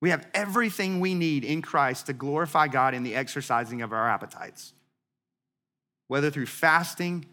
we 0.00 0.10
have 0.10 0.26
everything 0.34 0.98
we 0.98 1.14
need 1.14 1.44
in 1.44 1.62
Christ 1.62 2.06
to 2.06 2.12
glorify 2.12 2.66
God 2.66 2.94
in 2.94 3.04
the 3.04 3.14
exercising 3.14 3.80
of 3.80 3.92
our 3.92 4.08
appetites. 4.08 4.72
Whether 6.08 6.32
through 6.32 6.46
fasting, 6.46 7.26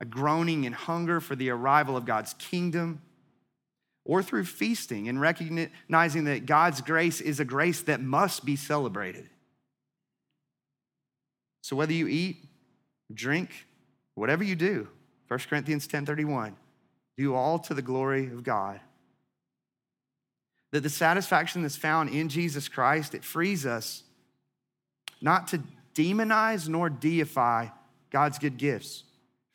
a 0.00 0.04
groaning 0.04 0.66
and 0.66 0.74
hunger 0.74 1.20
for 1.20 1.34
the 1.34 1.50
arrival 1.50 1.96
of 1.96 2.04
God's 2.04 2.34
kingdom, 2.34 3.02
or 4.04 4.22
through 4.22 4.44
feasting 4.44 5.08
and 5.08 5.20
recognizing 5.20 6.24
that 6.24 6.46
God's 6.46 6.80
grace 6.80 7.20
is 7.20 7.40
a 7.40 7.44
grace 7.44 7.82
that 7.82 8.00
must 8.00 8.44
be 8.44 8.56
celebrated. 8.56 9.28
So 11.60 11.76
whether 11.76 11.92
you 11.92 12.08
eat, 12.08 12.44
drink, 13.12 13.66
whatever 14.14 14.42
you 14.42 14.56
do, 14.56 14.88
1 15.26 15.40
Corinthians 15.50 15.86
10:31, 15.86 16.56
do 17.18 17.34
all 17.34 17.58
to 17.58 17.74
the 17.74 17.82
glory 17.82 18.26
of 18.28 18.42
God. 18.42 18.80
That 20.70 20.82
the 20.82 20.90
satisfaction 20.90 21.62
that's 21.62 21.76
found 21.76 22.10
in 22.10 22.28
Jesus 22.28 22.68
Christ, 22.68 23.14
it 23.14 23.24
frees 23.24 23.66
us 23.66 24.04
not 25.20 25.48
to 25.48 25.62
demonize 25.94 26.68
nor 26.68 26.88
deify 26.88 27.68
God's 28.10 28.38
good 28.38 28.56
gifts. 28.56 29.04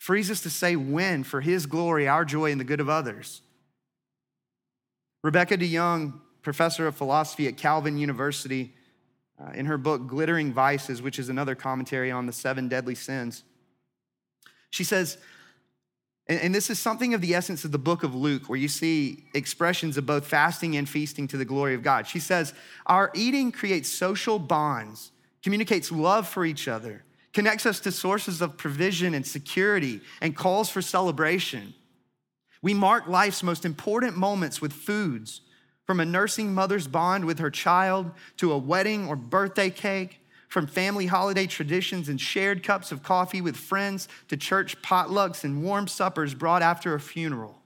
Frees 0.03 0.29
us 0.29 0.41
to 0.41 0.49
say 0.49 0.75
when 0.75 1.23
for 1.23 1.39
his 1.39 1.65
glory, 1.65 2.09
our 2.09 2.25
joy, 2.25 2.51
and 2.51 2.59
the 2.59 2.65
good 2.65 2.81
of 2.81 2.89
others. 2.89 3.41
Rebecca 5.23 5.57
DeYoung, 5.57 6.19
professor 6.41 6.87
of 6.87 6.97
philosophy 6.97 7.47
at 7.47 7.55
Calvin 7.55 7.97
University, 7.97 8.73
uh, 9.41 9.51
in 9.53 9.65
her 9.65 9.77
book 9.77 10.05
Glittering 10.05 10.51
Vices, 10.51 11.01
which 11.01 11.19
is 11.19 11.29
another 11.29 11.55
commentary 11.55 12.11
on 12.11 12.25
the 12.25 12.33
seven 12.33 12.67
deadly 12.67 12.95
sins, 12.95 13.45
she 14.71 14.83
says, 14.83 15.17
and, 16.27 16.37
and 16.41 16.53
this 16.53 16.69
is 16.69 16.79
something 16.79 17.13
of 17.13 17.21
the 17.21 17.33
essence 17.33 17.63
of 17.63 17.71
the 17.71 17.77
book 17.77 18.03
of 18.03 18.13
Luke, 18.13 18.49
where 18.49 18.59
you 18.59 18.67
see 18.67 19.23
expressions 19.33 19.95
of 19.95 20.05
both 20.05 20.27
fasting 20.27 20.75
and 20.75 20.89
feasting 20.89 21.29
to 21.29 21.37
the 21.37 21.45
glory 21.45 21.75
of 21.75 21.81
God. 21.81 22.07
She 22.07 22.19
says, 22.19 22.53
Our 22.87 23.09
eating 23.15 23.53
creates 23.53 23.87
social 23.87 24.37
bonds, 24.37 25.13
communicates 25.41 25.93
love 25.93 26.27
for 26.27 26.43
each 26.43 26.67
other, 26.67 27.05
connects 27.33 27.65
us 27.65 27.79
to 27.81 27.91
sources 27.91 28.41
of 28.41 28.57
provision 28.57 29.13
and 29.13 29.25
security, 29.25 30.01
and 30.21 30.35
calls 30.35 30.69
for 30.69 30.81
celebration. 30.81 31.73
We 32.61 32.73
mark 32.73 33.07
life's 33.07 33.43
most 33.43 33.65
important 33.65 34.15
moments 34.15 34.61
with 34.61 34.71
foods, 34.71 35.41
from 35.85 35.99
a 35.99 36.05
nursing 36.05 36.53
mother's 36.53 36.87
bond 36.87 37.25
with 37.25 37.39
her 37.39 37.51
child 37.51 38.11
to 38.37 38.53
a 38.53 38.57
wedding 38.57 39.07
or 39.07 39.15
birthday 39.15 39.69
cake, 39.69 40.19
from 40.47 40.67
family 40.67 41.07
holiday 41.07 41.47
traditions 41.47 42.07
and 42.07 42.21
shared 42.21 42.63
cups 42.63 42.91
of 42.91 43.01
coffee 43.01 43.41
with 43.41 43.57
friends 43.57 44.07
to 44.27 44.37
church 44.37 44.79
potlucks 44.83 45.43
and 45.43 45.63
warm 45.63 45.87
suppers 45.87 46.35
brought 46.35 46.61
after 46.61 46.93
a 46.93 46.99
funeral. 46.99 47.59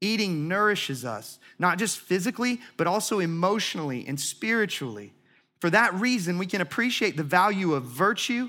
Eating 0.00 0.48
nourishes 0.48 1.04
us, 1.04 1.38
not 1.58 1.78
just 1.78 1.98
physically, 1.98 2.60
but 2.76 2.86
also 2.86 3.18
emotionally 3.18 4.06
and 4.08 4.18
spiritually. 4.18 5.12
For 5.60 5.68
that 5.70 5.94
reason, 5.94 6.38
we 6.38 6.46
can 6.46 6.62
appreciate 6.62 7.16
the 7.16 7.22
value 7.22 7.74
of 7.74 7.84
virtue 7.84 8.48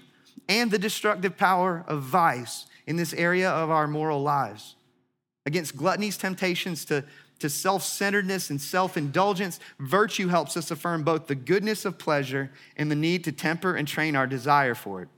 and 0.50 0.72
the 0.72 0.80
destructive 0.80 1.38
power 1.38 1.84
of 1.88 2.02
vice 2.02 2.66
in 2.86 2.96
this 2.96 3.14
area 3.14 3.50
of 3.50 3.70
our 3.70 3.88
moral 3.88 4.22
lives 4.22 4.76
against 5.46 5.78
gluttony's 5.78 6.18
temptations 6.18 6.86
to, 6.86 7.04
to 7.40 7.50
self 7.50 7.82
centeredness 7.84 8.50
and 8.50 8.62
self 8.62 8.98
indulgence, 8.98 9.60
virtue 9.80 10.28
helps 10.28 10.58
us 10.58 10.72
affirm 10.72 11.04
both 11.04 11.28
the 11.28 11.36
goodness 11.36 11.86
of 11.86 11.98
pleasure 11.98 12.52
and 12.76 12.92
the 12.92 12.96
need 12.96 13.24
to 13.24 13.32
temper 13.32 13.76
and 13.76 13.88
train 13.88 14.16
our 14.16 14.28
desire 14.28 14.76
for 14.76 15.02
it. 15.02 15.10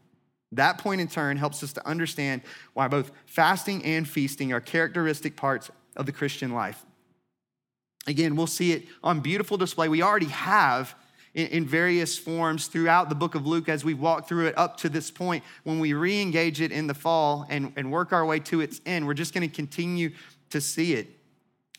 That 0.51 0.77
point 0.77 1.01
in 1.01 1.07
turn 1.07 1.37
helps 1.37 1.63
us 1.63 1.73
to 1.73 1.87
understand 1.87 2.41
why 2.73 2.87
both 2.87 3.11
fasting 3.25 3.83
and 3.85 4.07
feasting 4.07 4.53
are 4.53 4.61
characteristic 4.61 5.35
parts 5.35 5.69
of 5.95 6.05
the 6.05 6.11
Christian 6.11 6.53
life. 6.53 6.85
Again, 8.07 8.35
we'll 8.35 8.47
see 8.47 8.71
it 8.71 8.85
on 9.03 9.19
beautiful 9.19 9.57
display. 9.57 9.89
We 9.89 10.01
already 10.01 10.27
have 10.27 10.95
in, 11.33 11.65
various 11.65 12.17
forms 12.17 12.67
throughout 12.67 13.09
the 13.09 13.15
book 13.15 13.35
of 13.35 13.45
Luke 13.45 13.69
as 13.69 13.85
we 13.85 13.93
walk 13.93 14.27
through 14.27 14.47
it 14.47 14.57
up 14.57 14.77
to 14.77 14.89
this 14.89 15.11
point. 15.11 15.43
When 15.63 15.79
we 15.79 15.93
re 15.93 16.21
engage 16.21 16.61
it 16.61 16.71
in 16.71 16.87
the 16.87 16.93
fall 16.93 17.45
and, 17.49 17.71
and 17.75 17.91
work 17.91 18.11
our 18.11 18.25
way 18.25 18.39
to 18.39 18.61
its 18.61 18.81
end, 18.85 19.05
we're 19.05 19.13
just 19.13 19.33
going 19.33 19.47
to 19.47 19.55
continue 19.55 20.11
to 20.49 20.59
see 20.59 20.93
it. 20.93 21.07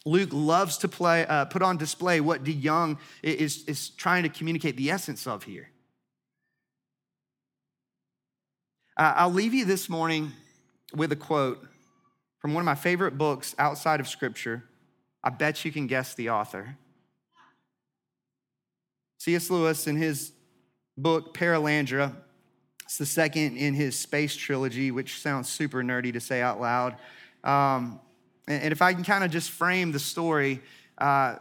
Luke 0.07 0.31
loves 0.33 0.79
to 0.79 0.89
play, 0.89 1.27
uh, 1.27 1.45
put 1.45 1.63
on 1.63 1.77
display 1.77 2.21
what 2.21 2.43
DeYoung 2.45 2.99
is, 3.23 3.65
is 3.67 3.91
trying 3.91 4.23
to 4.23 4.29
communicate 4.29 4.77
the 4.77 4.91
essence 4.91 5.27
of 5.27 5.43
here. 5.43 5.71
Uh, 8.97 9.15
I'll 9.17 9.33
leave 9.33 9.55
you 9.55 9.65
this 9.65 9.89
morning 9.89 10.33
with 10.95 11.13
a 11.13 11.17
quote 11.17 11.67
from 12.39 12.55
one 12.55 12.63
of 12.63 12.67
my 12.67 12.75
favorite 12.75 13.19
books 13.19 13.55
outside 13.59 14.01
of 14.01 14.09
Scripture. 14.09 14.65
I 15.23 15.31
bet 15.31 15.65
you 15.65 15.73
can 15.73 15.87
guess 15.87 16.15
the 16.15 16.31
author. 16.31 16.77
C.S. 19.21 19.51
Lewis, 19.51 19.87
in 19.87 19.97
his 19.97 20.33
book 20.97 21.35
Perelandra, 21.37 22.17
it's 22.85 22.97
the 22.97 23.05
second 23.05 23.59
in 23.59 23.75
his 23.75 23.95
space 23.95 24.35
trilogy, 24.35 24.91
which 24.91 25.21
sounds 25.21 25.47
super 25.47 25.83
nerdy 25.83 26.11
to 26.11 26.21
say 26.21 26.41
out 26.41 26.59
loud. 26.59 26.97
Um, 27.45 28.01
and, 28.49 28.73
if 28.73 28.81
I 28.81 28.95
can 28.95 29.05
kind 29.05 29.23
of 29.23 29.31
just 29.31 29.51
frame 29.51 29.93
the 29.93 29.99
story, 29.99 30.63
uh, 30.97 31.37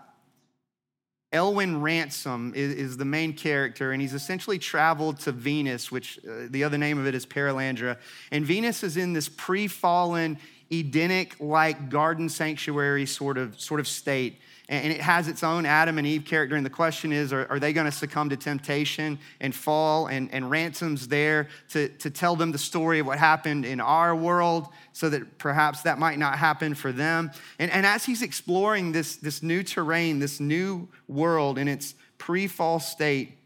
Elwin 1.31 1.79
Ransom 1.79 2.51
is, 2.53 2.73
is, 2.75 2.97
the 2.97 3.05
main 3.05 3.31
character, 3.31 3.93
and 3.93 4.01
he's 4.01 4.13
essentially 4.13 4.59
traveled 4.59 5.21
to 5.21 5.31
Venus, 5.31 5.89
which 5.89 6.19
uh, 6.27 6.47
the 6.49 6.65
other 6.65 6.77
name 6.77 6.99
of 6.99 7.07
it 7.07 7.15
is 7.15 7.25
Perelandra. 7.25 7.97
And 8.29 8.45
Venus 8.45 8.83
is 8.83 8.97
in 8.97 9.13
this 9.13 9.29
pre 9.29 9.69
fallen, 9.69 10.37
Edenic 10.69 11.37
like 11.39 11.89
garden 11.89 12.27
sanctuary 12.27 13.05
sort 13.05 13.37
of, 13.37 13.57
sort 13.57 13.79
of 13.79 13.87
state 13.87 14.41
and 14.69 14.93
it 14.93 15.01
has 15.01 15.27
its 15.27 15.43
own 15.43 15.65
Adam 15.65 15.97
and 15.97 16.05
Eve 16.05 16.23
character. 16.25 16.55
And 16.55 16.63
the 16.63 16.69
question 16.69 17.11
is 17.11 17.33
are, 17.33 17.47
are 17.49 17.59
they 17.59 17.73
going 17.73 17.87
to 17.87 17.91
succumb 17.91 18.29
to 18.29 18.37
temptation 18.37 19.17
and 19.41 19.53
fall? 19.53 20.05
And, 20.05 20.31
and 20.31 20.49
Ransom's 20.49 21.07
there 21.07 21.47
to, 21.69 21.89
to 21.89 22.11
tell 22.11 22.35
them 22.35 22.51
the 22.51 22.59
story 22.59 22.99
of 22.99 23.07
what 23.07 23.17
happened 23.17 23.65
in 23.65 23.81
our 23.81 24.15
world 24.15 24.67
so 24.93 25.09
that 25.09 25.39
perhaps 25.39 25.81
that 25.81 25.97
might 25.97 26.19
not 26.19 26.37
happen 26.37 26.75
for 26.75 26.91
them. 26.91 27.31
And, 27.57 27.71
and 27.71 27.83
as 27.83 28.05
he's 28.05 28.21
exploring 28.21 28.91
this, 28.91 29.15
this 29.15 29.41
new 29.41 29.63
terrain, 29.63 30.19
this 30.19 30.39
new 30.39 30.87
world 31.07 31.57
in 31.57 31.67
its 31.67 31.95
pre 32.19 32.45
fall 32.45 32.79
state, 32.79 33.39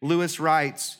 Lewis 0.00 0.38
writes, 0.38 0.98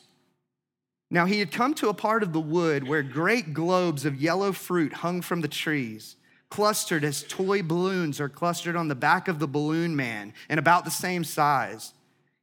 Now 1.08 1.24
he 1.24 1.38
had 1.38 1.52
come 1.52 1.72
to 1.74 1.88
a 1.88 1.94
part 1.94 2.24
of 2.24 2.32
the 2.32 2.40
wood 2.40 2.88
where 2.88 3.04
great 3.04 3.54
globes 3.54 4.04
of 4.04 4.20
yellow 4.20 4.50
fruit 4.50 4.92
hung 4.92 5.22
from 5.22 5.40
the 5.40 5.48
trees, 5.48 6.16
clustered 6.56 7.04
as 7.04 7.22
toy 7.22 7.62
balloons 7.62 8.18
are 8.18 8.30
clustered 8.30 8.76
on 8.76 8.88
the 8.88 8.94
back 8.94 9.28
of 9.28 9.38
the 9.38 9.46
balloon 9.46 9.94
man 9.94 10.32
and 10.48 10.58
about 10.58 10.86
the 10.86 10.90
same 10.90 11.22
size. 11.22 11.92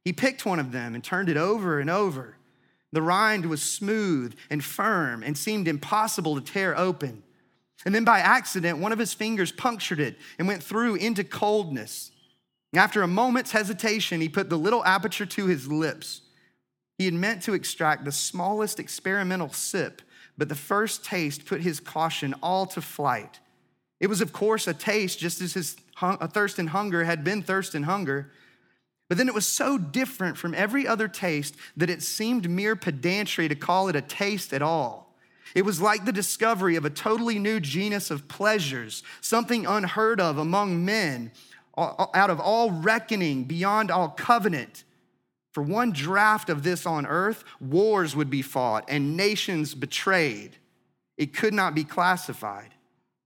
He 0.04 0.12
picked 0.12 0.46
one 0.46 0.60
of 0.60 0.70
them 0.70 0.94
and 0.94 1.02
turned 1.02 1.28
it 1.28 1.36
over 1.36 1.80
and 1.80 1.90
over. 1.90 2.36
The 2.92 3.02
rind 3.02 3.46
was 3.46 3.60
smooth 3.60 4.36
and 4.50 4.62
firm 4.62 5.24
and 5.24 5.36
seemed 5.36 5.66
impossible 5.66 6.36
to 6.36 6.40
tear 6.40 6.78
open. 6.78 7.24
And 7.84 7.92
then 7.92 8.04
by 8.04 8.20
accident, 8.20 8.78
one 8.78 8.92
of 8.92 9.00
his 9.00 9.12
fingers 9.12 9.50
punctured 9.50 9.98
it 9.98 10.16
and 10.38 10.46
went 10.46 10.62
through 10.62 10.94
into 10.94 11.24
coldness. 11.24 12.12
After 12.72 13.02
a 13.02 13.08
moment's 13.08 13.50
hesitation, 13.50 14.20
he 14.20 14.28
put 14.28 14.48
the 14.48 14.56
little 14.56 14.84
aperture 14.84 15.26
to 15.26 15.46
his 15.46 15.66
lips. 15.66 16.20
He 16.98 17.06
had 17.06 17.14
meant 17.14 17.42
to 17.42 17.54
extract 17.54 18.04
the 18.04 18.12
smallest 18.12 18.78
experimental 18.78 19.48
sip, 19.48 20.02
but 20.38 20.48
the 20.48 20.54
first 20.54 21.04
taste 21.04 21.46
put 21.46 21.62
his 21.62 21.80
caution 21.80 22.32
all 22.44 22.64
to 22.66 22.80
flight. 22.80 23.40
It 24.00 24.08
was, 24.08 24.20
of 24.20 24.32
course, 24.32 24.66
a 24.66 24.74
taste 24.74 25.18
just 25.18 25.40
as 25.40 25.54
his 25.54 25.76
thirst 26.30 26.58
and 26.58 26.70
hunger 26.70 27.04
had 27.04 27.24
been 27.24 27.42
thirst 27.42 27.74
and 27.74 27.84
hunger. 27.84 28.30
But 29.08 29.18
then 29.18 29.28
it 29.28 29.34
was 29.34 29.46
so 29.46 29.78
different 29.78 30.36
from 30.36 30.54
every 30.54 30.86
other 30.86 31.08
taste 31.08 31.54
that 31.76 31.90
it 31.90 32.02
seemed 32.02 32.48
mere 32.48 32.74
pedantry 32.74 33.48
to 33.48 33.54
call 33.54 33.88
it 33.88 33.96
a 33.96 34.00
taste 34.00 34.52
at 34.52 34.62
all. 34.62 35.14
It 35.54 35.64
was 35.64 35.80
like 35.80 36.04
the 36.04 36.12
discovery 36.12 36.74
of 36.74 36.84
a 36.84 36.90
totally 36.90 37.38
new 37.38 37.60
genus 37.60 38.10
of 38.10 38.26
pleasures, 38.26 39.02
something 39.20 39.66
unheard 39.66 40.20
of 40.20 40.38
among 40.38 40.84
men, 40.84 41.30
out 41.76 42.30
of 42.30 42.40
all 42.40 42.72
reckoning, 42.72 43.44
beyond 43.44 43.90
all 43.90 44.08
covenant. 44.08 44.84
For 45.52 45.62
one 45.62 45.92
draft 45.92 46.50
of 46.50 46.64
this 46.64 46.84
on 46.86 47.06
earth, 47.06 47.44
wars 47.60 48.16
would 48.16 48.30
be 48.30 48.42
fought 48.42 48.84
and 48.88 49.16
nations 49.16 49.74
betrayed. 49.74 50.56
It 51.16 51.32
could 51.32 51.54
not 51.54 51.74
be 51.74 51.84
classified. 51.84 52.73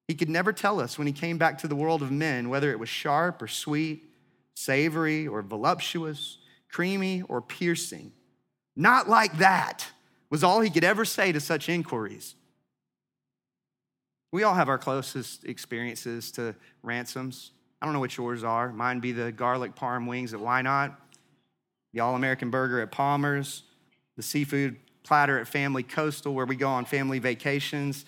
He 0.08 0.14
could 0.14 0.30
never 0.30 0.54
tell 0.54 0.80
us 0.80 0.96
when 0.96 1.06
he 1.06 1.12
came 1.12 1.36
back 1.36 1.58
to 1.58 1.68
the 1.68 1.76
world 1.76 2.02
of 2.02 2.10
men 2.10 2.48
whether 2.48 2.72
it 2.72 2.78
was 2.78 2.88
sharp 2.88 3.42
or 3.42 3.46
sweet, 3.46 4.04
savory 4.54 5.28
or 5.28 5.42
voluptuous, 5.42 6.38
creamy 6.70 7.22
or 7.28 7.42
piercing. 7.42 8.12
Not 8.74 9.08
like 9.08 9.36
that 9.38 9.86
was 10.30 10.42
all 10.42 10.60
he 10.60 10.70
could 10.70 10.84
ever 10.84 11.04
say 11.04 11.30
to 11.32 11.40
such 11.40 11.68
inquiries. 11.68 12.34
We 14.32 14.42
all 14.42 14.54
have 14.54 14.68
our 14.68 14.78
closest 14.78 15.44
experiences 15.44 16.30
to 16.32 16.54
Ransom's. 16.82 17.52
I 17.80 17.86
don't 17.86 17.92
know 17.92 18.00
what 18.00 18.16
yours 18.16 18.44
are. 18.44 18.72
Mine 18.72 19.00
be 19.00 19.12
the 19.12 19.30
garlic 19.30 19.74
parm 19.74 20.06
wings 20.06 20.34
at 20.34 20.40
Why 20.40 20.62
Not, 20.62 20.98
the 21.92 22.00
All 22.00 22.14
American 22.14 22.50
Burger 22.50 22.80
at 22.80 22.90
Palmer's, 22.90 23.62
the 24.16 24.22
seafood 24.22 24.76
platter 25.02 25.38
at 25.38 25.48
Family 25.48 25.82
Coastal, 25.82 26.34
where 26.34 26.44
we 26.44 26.56
go 26.56 26.68
on 26.68 26.84
family 26.84 27.18
vacations. 27.18 28.04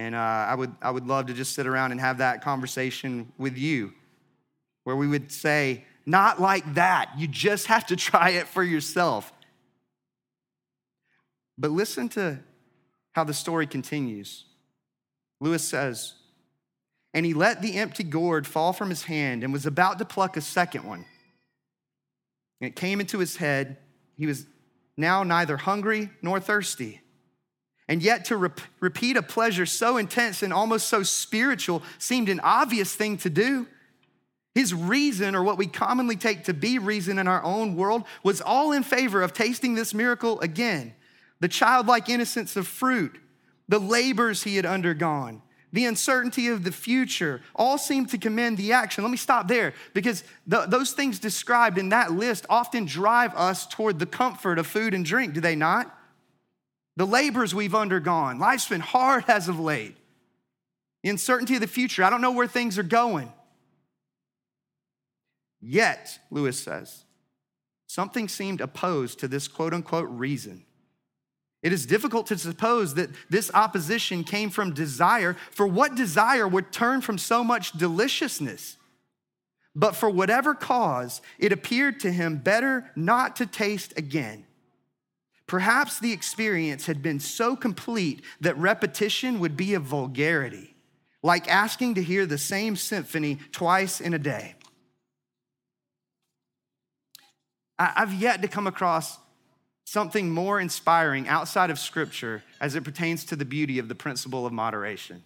And 0.00 0.14
uh, 0.14 0.18
I, 0.18 0.54
would, 0.54 0.74
I 0.80 0.90
would 0.90 1.06
love 1.06 1.26
to 1.26 1.34
just 1.34 1.54
sit 1.54 1.66
around 1.66 1.92
and 1.92 2.00
have 2.00 2.18
that 2.18 2.40
conversation 2.40 3.30
with 3.36 3.58
you, 3.58 3.92
where 4.84 4.96
we 4.96 5.06
would 5.06 5.30
say, 5.30 5.84
not 6.06 6.40
like 6.40 6.72
that. 6.72 7.10
You 7.18 7.28
just 7.28 7.66
have 7.66 7.86
to 7.88 7.96
try 8.10 8.30
it 8.30 8.48
for 8.48 8.62
yourself. 8.62 9.30
But 11.58 11.70
listen 11.70 12.08
to 12.10 12.38
how 13.12 13.24
the 13.24 13.34
story 13.34 13.66
continues. 13.66 14.46
Lewis 15.38 15.62
says, 15.62 16.14
And 17.12 17.26
he 17.26 17.34
let 17.34 17.60
the 17.60 17.76
empty 17.76 18.02
gourd 18.02 18.46
fall 18.46 18.72
from 18.72 18.88
his 18.88 19.02
hand 19.02 19.44
and 19.44 19.52
was 19.52 19.66
about 19.66 19.98
to 19.98 20.06
pluck 20.06 20.38
a 20.38 20.40
second 20.40 20.84
one. 20.84 21.04
And 22.58 22.68
it 22.68 22.74
came 22.74 23.00
into 23.00 23.18
his 23.18 23.36
head. 23.36 23.76
He 24.16 24.26
was 24.26 24.46
now 24.96 25.24
neither 25.24 25.58
hungry 25.58 26.08
nor 26.22 26.40
thirsty. 26.40 27.02
And 27.90 28.04
yet, 28.04 28.26
to 28.26 28.36
rep- 28.36 28.60
repeat 28.78 29.16
a 29.16 29.22
pleasure 29.22 29.66
so 29.66 29.96
intense 29.96 30.44
and 30.44 30.52
almost 30.52 30.86
so 30.86 31.02
spiritual 31.02 31.82
seemed 31.98 32.28
an 32.28 32.38
obvious 32.38 32.94
thing 32.94 33.18
to 33.18 33.28
do. 33.28 33.66
His 34.54 34.72
reason, 34.72 35.34
or 35.34 35.42
what 35.42 35.58
we 35.58 35.66
commonly 35.66 36.14
take 36.14 36.44
to 36.44 36.54
be 36.54 36.78
reason 36.78 37.18
in 37.18 37.26
our 37.26 37.42
own 37.42 37.74
world, 37.74 38.04
was 38.22 38.40
all 38.40 38.70
in 38.70 38.84
favor 38.84 39.22
of 39.22 39.32
tasting 39.32 39.74
this 39.74 39.92
miracle 39.92 40.38
again. 40.38 40.94
The 41.40 41.48
childlike 41.48 42.08
innocence 42.08 42.54
of 42.54 42.68
fruit, 42.68 43.18
the 43.68 43.80
labors 43.80 44.44
he 44.44 44.54
had 44.54 44.66
undergone, 44.66 45.42
the 45.72 45.86
uncertainty 45.86 46.46
of 46.46 46.62
the 46.62 46.70
future, 46.70 47.40
all 47.56 47.76
seem 47.76 48.06
to 48.06 48.18
commend 48.18 48.56
the 48.56 48.72
action. 48.72 49.02
Let 49.02 49.10
me 49.10 49.16
stop 49.16 49.48
there 49.48 49.74
because 49.94 50.22
the, 50.46 50.60
those 50.66 50.92
things 50.92 51.18
described 51.18 51.76
in 51.76 51.88
that 51.88 52.12
list 52.12 52.46
often 52.48 52.84
drive 52.84 53.34
us 53.34 53.66
toward 53.66 53.98
the 53.98 54.06
comfort 54.06 54.60
of 54.60 54.68
food 54.68 54.94
and 54.94 55.04
drink, 55.04 55.34
do 55.34 55.40
they 55.40 55.56
not? 55.56 55.96
The 56.96 57.06
labors 57.06 57.54
we've 57.54 57.74
undergone, 57.74 58.38
life's 58.38 58.68
been 58.68 58.80
hard 58.80 59.24
as 59.28 59.48
of 59.48 59.58
late. 59.58 59.96
The 61.02 61.10
uncertainty 61.10 61.54
of 61.54 61.60
the 61.60 61.66
future, 61.66 62.04
I 62.04 62.10
don't 62.10 62.20
know 62.20 62.32
where 62.32 62.46
things 62.46 62.78
are 62.78 62.82
going. 62.82 63.32
Yet, 65.60 66.18
Lewis 66.30 66.58
says, 66.58 67.04
something 67.86 68.28
seemed 68.28 68.60
opposed 68.60 69.18
to 69.20 69.28
this 69.28 69.48
quote 69.48 69.74
unquote 69.74 70.08
reason. 70.10 70.64
It 71.62 71.72
is 71.72 71.84
difficult 71.84 72.26
to 72.28 72.38
suppose 72.38 72.94
that 72.94 73.10
this 73.28 73.50
opposition 73.52 74.24
came 74.24 74.48
from 74.48 74.72
desire, 74.72 75.36
for 75.50 75.66
what 75.66 75.94
desire 75.94 76.48
would 76.48 76.72
turn 76.72 77.02
from 77.02 77.18
so 77.18 77.44
much 77.44 77.72
deliciousness? 77.72 78.76
But 79.74 79.94
for 79.94 80.08
whatever 80.08 80.54
cause, 80.54 81.20
it 81.38 81.52
appeared 81.52 82.00
to 82.00 82.10
him 82.10 82.38
better 82.38 82.90
not 82.96 83.36
to 83.36 83.46
taste 83.46 83.92
again. 83.96 84.46
Perhaps 85.50 85.98
the 85.98 86.12
experience 86.12 86.86
had 86.86 87.02
been 87.02 87.18
so 87.18 87.56
complete 87.56 88.22
that 88.40 88.56
repetition 88.56 89.40
would 89.40 89.56
be 89.56 89.74
a 89.74 89.80
vulgarity, 89.80 90.76
like 91.24 91.48
asking 91.48 91.96
to 91.96 92.02
hear 92.04 92.24
the 92.24 92.38
same 92.38 92.76
symphony 92.76 93.36
twice 93.50 94.00
in 94.00 94.14
a 94.14 94.18
day. 94.20 94.54
I've 97.80 98.14
yet 98.14 98.42
to 98.42 98.46
come 98.48 98.68
across 98.68 99.18
something 99.82 100.30
more 100.30 100.60
inspiring 100.60 101.26
outside 101.26 101.70
of 101.70 101.80
Scripture 101.80 102.44
as 102.60 102.76
it 102.76 102.84
pertains 102.84 103.24
to 103.24 103.34
the 103.34 103.44
beauty 103.44 103.80
of 103.80 103.88
the 103.88 103.96
principle 103.96 104.46
of 104.46 104.52
moderation. 104.52 105.24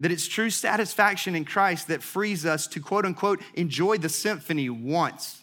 That 0.00 0.12
it's 0.12 0.26
true 0.26 0.48
satisfaction 0.48 1.34
in 1.34 1.44
Christ 1.44 1.88
that 1.88 2.02
frees 2.02 2.46
us 2.46 2.66
to 2.68 2.80
quote 2.80 3.04
unquote 3.04 3.42
enjoy 3.52 3.98
the 3.98 4.08
symphony 4.08 4.70
once, 4.70 5.42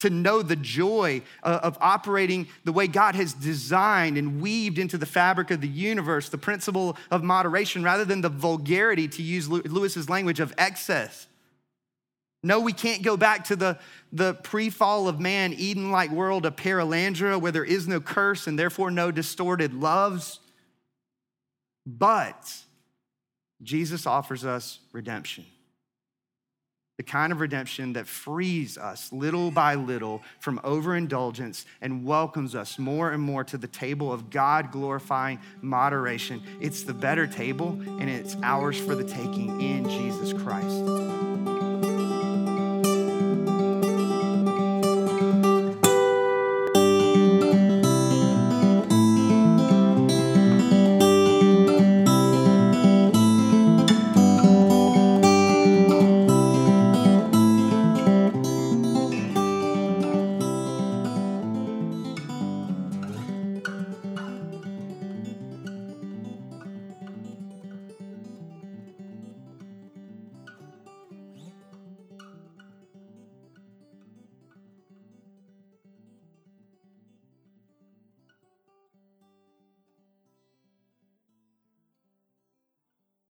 to 0.00 0.10
know 0.10 0.42
the 0.42 0.56
joy 0.56 1.22
uh, 1.42 1.60
of 1.62 1.78
operating 1.80 2.46
the 2.64 2.72
way 2.72 2.86
God 2.86 3.14
has 3.14 3.32
designed 3.32 4.18
and 4.18 4.40
weaved 4.40 4.78
into 4.78 4.98
the 4.98 5.06
fabric 5.06 5.50
of 5.50 5.60
the 5.60 5.68
universe, 5.68 6.28
the 6.28 6.38
principle 6.38 6.96
of 7.10 7.22
moderation, 7.22 7.82
rather 7.82 8.04
than 8.04 8.20
the 8.20 8.28
vulgarity, 8.28 9.08
to 9.08 9.22
use 9.22 9.48
Lewis's 9.48 10.10
language, 10.10 10.40
of 10.40 10.52
excess. 10.58 11.26
No, 12.42 12.60
we 12.60 12.72
can't 12.72 13.02
go 13.02 13.16
back 13.16 13.44
to 13.44 13.56
the, 13.56 13.78
the 14.12 14.34
pre 14.34 14.70
fall 14.70 15.08
of 15.08 15.18
man, 15.18 15.54
Eden 15.54 15.90
like 15.90 16.10
world 16.10 16.46
of 16.46 16.56
Perelandra, 16.56 17.40
where 17.40 17.52
there 17.52 17.64
is 17.64 17.88
no 17.88 18.00
curse 18.00 18.46
and 18.46 18.58
therefore 18.58 18.90
no 18.90 19.10
distorted 19.10 19.74
loves. 19.74 20.40
But 21.86 22.54
Jesus 23.62 24.06
offers 24.06 24.44
us 24.44 24.80
redemption. 24.92 25.46
The 26.96 27.02
kind 27.02 27.30
of 27.30 27.40
redemption 27.40 27.92
that 27.92 28.06
frees 28.06 28.78
us 28.78 29.12
little 29.12 29.50
by 29.50 29.74
little 29.74 30.22
from 30.40 30.58
overindulgence 30.64 31.66
and 31.82 32.06
welcomes 32.06 32.54
us 32.54 32.78
more 32.78 33.10
and 33.10 33.22
more 33.22 33.44
to 33.44 33.58
the 33.58 33.66
table 33.66 34.10
of 34.10 34.30
God 34.30 34.72
glorifying 34.72 35.38
moderation. 35.60 36.42
It's 36.58 36.84
the 36.84 36.94
better 36.94 37.26
table, 37.26 37.78
and 38.00 38.08
it's 38.08 38.34
ours 38.42 38.78
for 38.78 38.94
the 38.94 39.04
taking 39.04 39.60
in 39.60 39.84
Jesus 39.90 40.32
Christ. 40.32 41.15